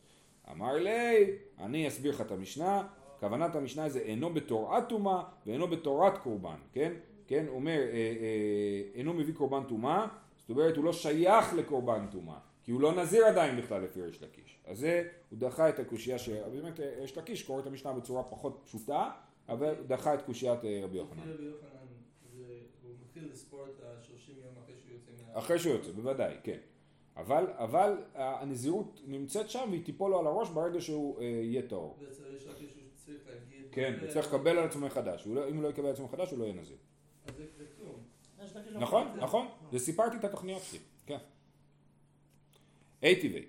אמר 0.52 0.74
לי, 0.74 1.32
אני 1.60 1.88
אסביר 1.88 2.12
לך 2.12 2.22
את 2.22 2.32
המשנה, 2.32 2.88
כוונת 3.20 3.56
המשנה 3.56 3.90
זה 3.90 4.00
אינו 4.00 4.34
בתורת 4.34 4.90
טומאה 4.90 5.24
ואינו 5.46 5.68
בתורת 5.68 6.18
קורבן, 6.18 6.56
כן? 6.74 6.94
כן, 7.28 7.46
אומר, 7.48 7.80
אה, 7.80 7.94
אה, 7.94 8.82
אינו 8.96 9.14
מביא 9.14 9.34
קורבן 9.34 9.64
טומאה, 9.64 10.06
זאת 10.38 10.50
אומרת 10.50 10.78
הוא 10.78 10.86
לא 10.86 10.94
שייך 10.94 11.54
לקורבן 11.54 12.06
טומאה, 12.12 12.38
כי 12.68 12.72
הוא 12.72 12.82
לא 12.82 12.96
נזיר 12.96 13.26
עדיין 13.26 13.58
בכלל 13.62 13.82
לפי 13.84 14.02
ריש 14.02 14.22
לקיש. 14.24 14.60
אז 14.66 14.80
זה, 14.80 15.08
הוא 15.30 15.40
דחה 15.40 15.70
את 15.70 15.80
הקושייה 15.80 16.18
ש... 16.18 16.30
באמת 16.30 16.80
אה, 16.80 16.94
ריש 17.00 17.18
לקיש 17.18 17.44
קורא 17.44 17.62
את 17.62 17.66
המשנה 17.68 17.94
בצורה 17.94 18.24
פחות 18.24 18.62
פשוטה, 18.66 19.12
אבל 19.50 19.76
הוא 19.78 19.86
דחה 19.88 20.14
את 20.14 20.22
קושיית 20.22 20.66
אה, 20.66 20.80
רבי 20.84 20.98
יוחנן. 20.98 21.20
רבי 21.34 21.44
יוחנן, 21.44 21.70
זה- 22.38 22.44
הוא 22.84 22.92
מתחיל 23.06 23.30
לספור 23.32 23.66
את 23.66 23.84
ה-30 23.84 24.32
יום 24.32 24.56
אחרי 24.64 24.76
שהוא 24.80 24.92
יוצא 24.94 25.12
מה... 25.34 25.40
אחרי 25.40 25.60
שהוא 25.60 25.74
יוצא, 25.74 25.92
בוודאי, 25.92 26.36
כן. 26.44 26.58
אבל, 27.18 27.46
אבל 27.56 27.98
הנזירות 28.16 29.02
נמצאת 29.06 29.50
שם 29.50 29.68
והיא 29.70 29.86
תיפול 29.86 30.12
לו 30.12 30.20
על 30.20 30.28
הראש 30.28 30.50
ברגע 30.50 30.82
שהוא 30.82 31.20
אה, 31.20 31.24
יהיה 31.26 31.62
טהור. 31.62 31.98
וצריך 32.00 32.48
רק 32.48 32.58
שהוא 32.58 32.82
צריך 32.96 33.18
להגיד... 33.28 33.66
כן, 33.72 33.98
הוא 34.02 34.10
צריך 34.10 34.34
לקבל 34.34 34.58
על 34.58 34.64
עצמו 34.66 34.86
מחדש. 34.86 35.26
הוא 35.26 35.36
לא, 35.36 35.50
אם 35.50 35.56
הוא 35.56 35.64
לא 35.64 35.68
יקבל 35.68 35.86
על 35.86 35.92
עצמו 35.94 36.06
מחדש, 36.06 36.32
הוא 36.32 36.40
לא 36.40 36.44
יהיה 36.44 36.56
נזיר. 36.56 36.78
אז 37.28 37.36
זה 37.36 37.46
זה 37.58 37.66
כלום. 37.78 38.04
לו 38.74 38.80
נכון. 38.80 39.08
נכון. 39.18 39.48
זה 39.72 39.80
סיפרתי 39.80 40.18
את 40.18 40.24
התוכניות 40.24 40.62
שלי, 40.62 40.80
היי 43.02 43.16
טבעי. 43.16 43.46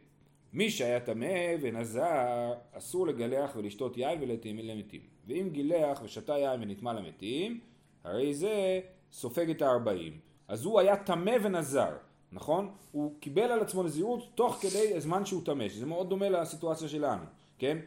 מי 0.53 0.71
שהיה 0.71 1.01
טמא 1.01 1.55
ונזר, 1.61 2.53
אסור 2.73 3.07
לגלח 3.07 3.57
ולשתות 3.57 3.97
יין 3.97 4.23
ולתאים 4.23 4.59
למתים. 4.59 5.01
ואם 5.27 5.49
גילח 5.53 6.01
ושתה 6.05 6.33
יין 6.33 6.63
ונטמע 6.63 6.93
למתים, 6.93 7.61
הרי 8.05 8.35
זה 8.35 8.81
סופג 9.13 9.51
את 9.51 9.63
הארבעים. 9.63 10.19
אז 10.49 10.65
הוא 10.65 10.81
היה 10.81 10.97
טמא 10.97 11.37
ונזר, 11.43 11.97
נכון? 12.33 12.71
הוא 12.93 13.15
קיבל 13.21 13.43
על 13.43 13.61
עצמו 13.61 13.83
נזירות 13.83 14.29
תוך 14.35 14.59
כדי 14.61 14.97
הזמן 14.97 15.25
שהוא 15.25 15.45
טמא, 15.45 15.69
שזה 15.69 15.87
מאוד 15.87 16.11
דומה 16.11 16.29
לסיטואציה 16.29 16.89
שלנו, 16.89 17.25
כן? 17.59 17.79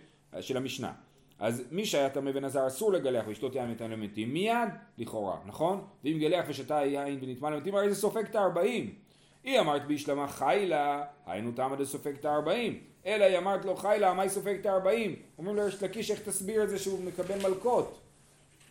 של 0.41 0.57
המשנה. 0.57 0.93
אז 1.39 1.63
מי 1.71 1.85
שהיה 1.85 2.09
טמא 2.09 2.31
ונזר 2.33 2.67
אסור 2.67 2.91
לגלח 2.91 3.27
ולשתות 3.27 3.55
יין 3.55 3.69
ונטמע 3.69 3.87
למתים 3.87 4.33
מיד, 4.33 4.69
לכאורה, 4.97 5.37
נכון? 5.45 5.83
ואם 6.03 6.17
גלח 6.19 6.45
ושתה 6.49 6.73
יין 6.73 7.19
ונטמע 7.21 7.49
למתים, 7.49 7.75
הרי 7.75 7.89
זה 7.89 7.95
סופג 7.95 8.23
את 8.29 8.35
הארבעים. 8.35 8.95
היא 9.43 9.59
אמרת 9.59 9.87
בהשלמה 9.87 10.27
חיילה, 10.27 11.03
היינו 11.25 11.51
תמה 11.51 11.75
דסופג 11.75 12.13
את 12.19 12.25
הארבעים. 12.25 12.79
אלא 13.05 13.25
היא 13.25 13.37
אמרת 13.37 13.65
לו 13.65 13.75
חיילה, 13.75 14.13
מה 14.13 14.21
היא 14.21 14.29
סופג 14.29 14.55
את 14.59 14.65
הארבעים? 14.65 15.15
אומרים 15.37 15.55
לו 15.55 15.67
יש 15.67 15.83
לקיש, 15.83 16.11
איך 16.11 16.19
תסביר 16.19 16.63
את 16.63 16.69
זה 16.69 16.79
שהוא 16.79 17.03
מקבל 17.03 17.49
מלקות? 17.49 17.99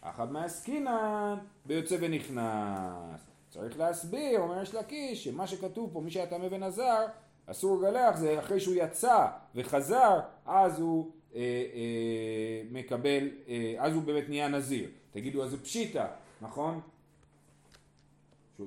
אחד 0.02 0.32
מהעסקינן 0.32 1.38
ביוצא 1.66 1.96
ונכנס. 2.00 3.20
צריך 3.50 3.78
להסביר, 3.78 4.40
אומר 4.40 4.62
יש 4.62 4.74
לקיש, 4.74 5.24
שמה 5.24 5.46
שכתוב 5.46 5.90
פה, 5.92 6.00
מי 6.00 6.10
שהיה 6.10 6.26
טמא 6.26 6.46
ונזר, 6.50 7.06
אסור 7.46 7.82
לגלח, 7.82 8.16
זה 8.16 8.38
אחרי 8.38 8.60
שהוא 8.60 8.74
יצא 8.78 9.26
וחזר, 9.54 10.20
אז 10.46 10.80
הוא 10.80 11.10
אה, 11.34 11.40
אה, 11.40 12.62
מקבל, 12.70 13.28
אה, 13.48 13.74
אז 13.78 13.94
הוא 13.94 14.02
באמת 14.02 14.28
נהיה 14.28 14.48
נזיר. 14.48 14.88
תגידו, 15.10 15.44
אז 15.44 15.50
זה 15.50 15.62
פשיטה, 15.62 16.06
נכון? 16.40 16.80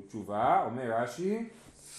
תשובה, 0.08 0.64
אומר 0.66 0.92
רש"י, 0.92 1.50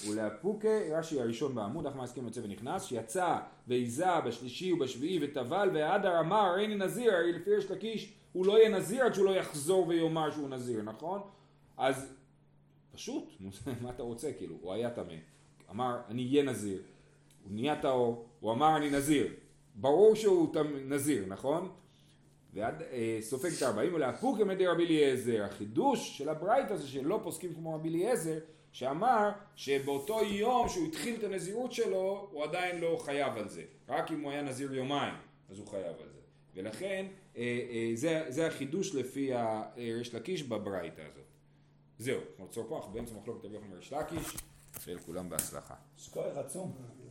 ולאפוקה, 0.08 0.78
רש"י 0.90 1.20
הראשון 1.20 1.54
בעמוד, 1.54 1.86
אך 1.86 1.96
מהסכם 1.96 2.24
יוצא 2.24 2.40
ונכנס, 2.44 2.84
שיצא 2.84 3.38
ועיזה 3.68 4.20
בשלישי 4.26 4.72
ובשביעי 4.72 5.18
וטבל 5.22 5.70
והדר 5.74 6.20
אמר 6.20 6.36
הריני 6.36 6.74
נזיר, 6.74 7.14
הרי 7.14 7.32
לפי 7.32 7.50
יש 7.50 7.70
לקיש 7.70 8.14
הוא 8.34 8.46
לא 8.46 8.58
יהיה 8.58 8.68
נזיר 8.68 9.04
עד 9.04 9.14
שהוא 9.14 9.26
לא 9.26 9.30
יחזור 9.30 9.88
ויאמר 9.88 10.30
שהוא 10.30 10.48
נזיר, 10.48 10.82
נכון? 10.82 11.20
אז 11.76 12.14
פשוט, 12.92 13.32
מה 13.82 13.90
אתה 13.90 14.02
רוצה 14.02 14.32
כאילו, 14.32 14.56
הוא 14.60 14.72
היה 14.72 14.90
טמא, 14.90 15.14
אמר 15.70 16.00
אני 16.08 16.28
אהיה 16.28 16.42
נזיר, 16.42 16.82
הוא 17.44 17.52
נהיה 17.52 17.82
טהור, 17.82 18.26
הוא 18.40 18.52
אמר 18.52 18.76
אני 18.76 18.90
נזיר, 18.90 19.32
ברור 19.74 20.14
שהוא 20.14 20.54
נזיר, 20.86 21.24
נכון? 21.28 21.68
ועד 22.54 22.82
אה, 22.82 23.18
סופג 23.20 23.50
את 23.56 23.62
הארבעים 23.62 23.94
ולהפוק 23.94 24.38
כמדי 24.38 24.66
רבי 24.66 24.84
אליעזר, 24.84 25.42
החידוש 25.44 26.18
של 26.18 26.28
הברייתא 26.28 26.76
זה 26.76 26.88
שלא 26.88 27.20
פוסקים 27.22 27.54
כמו 27.54 27.74
רבי 27.74 27.88
אליעזר 27.88 28.38
שאמר 28.74 29.30
שבאותו 29.54 30.24
יום 30.24 30.68
שהוא 30.68 30.86
התחיל 30.88 31.16
את 31.18 31.24
הנזירות 31.24 31.72
שלו 31.72 32.28
הוא 32.32 32.44
עדיין 32.44 32.80
לא 32.80 33.00
חייב 33.04 33.36
על 33.36 33.48
זה, 33.48 33.64
רק 33.88 34.10
אם 34.10 34.20
הוא 34.20 34.30
היה 34.30 34.42
נזיר 34.42 34.74
יומיים 34.74 35.14
אז 35.50 35.58
הוא 35.58 35.66
חייב 35.66 35.96
על 36.00 36.08
זה, 36.08 36.20
ולכן 36.54 37.06
אה, 37.36 37.42
אה, 37.70 37.90
זה, 37.94 38.24
זה 38.28 38.46
החידוש 38.46 38.94
לפי 38.94 39.30
הריש 39.34 40.14
לקיש 40.14 40.42
בברייתא 40.42 41.00
הזאת. 41.00 41.24
זהו, 41.98 42.20
נוצר 42.38 42.62
פה, 42.68 42.76
אנחנו 42.76 42.92
באמצע 42.92 43.14
מחלוקת 43.14 43.44
רבי 43.44 43.54
יוחנן 43.54 43.72
וריש 43.72 43.92
לקיש, 43.92 44.36
שיהיה 44.80 44.96
לכולם 44.96 45.28
בהצלחה. 45.28 45.74
יש 45.98 46.08
כוח 46.08 46.36
עצום. 46.36 46.76
אה, 46.78 47.03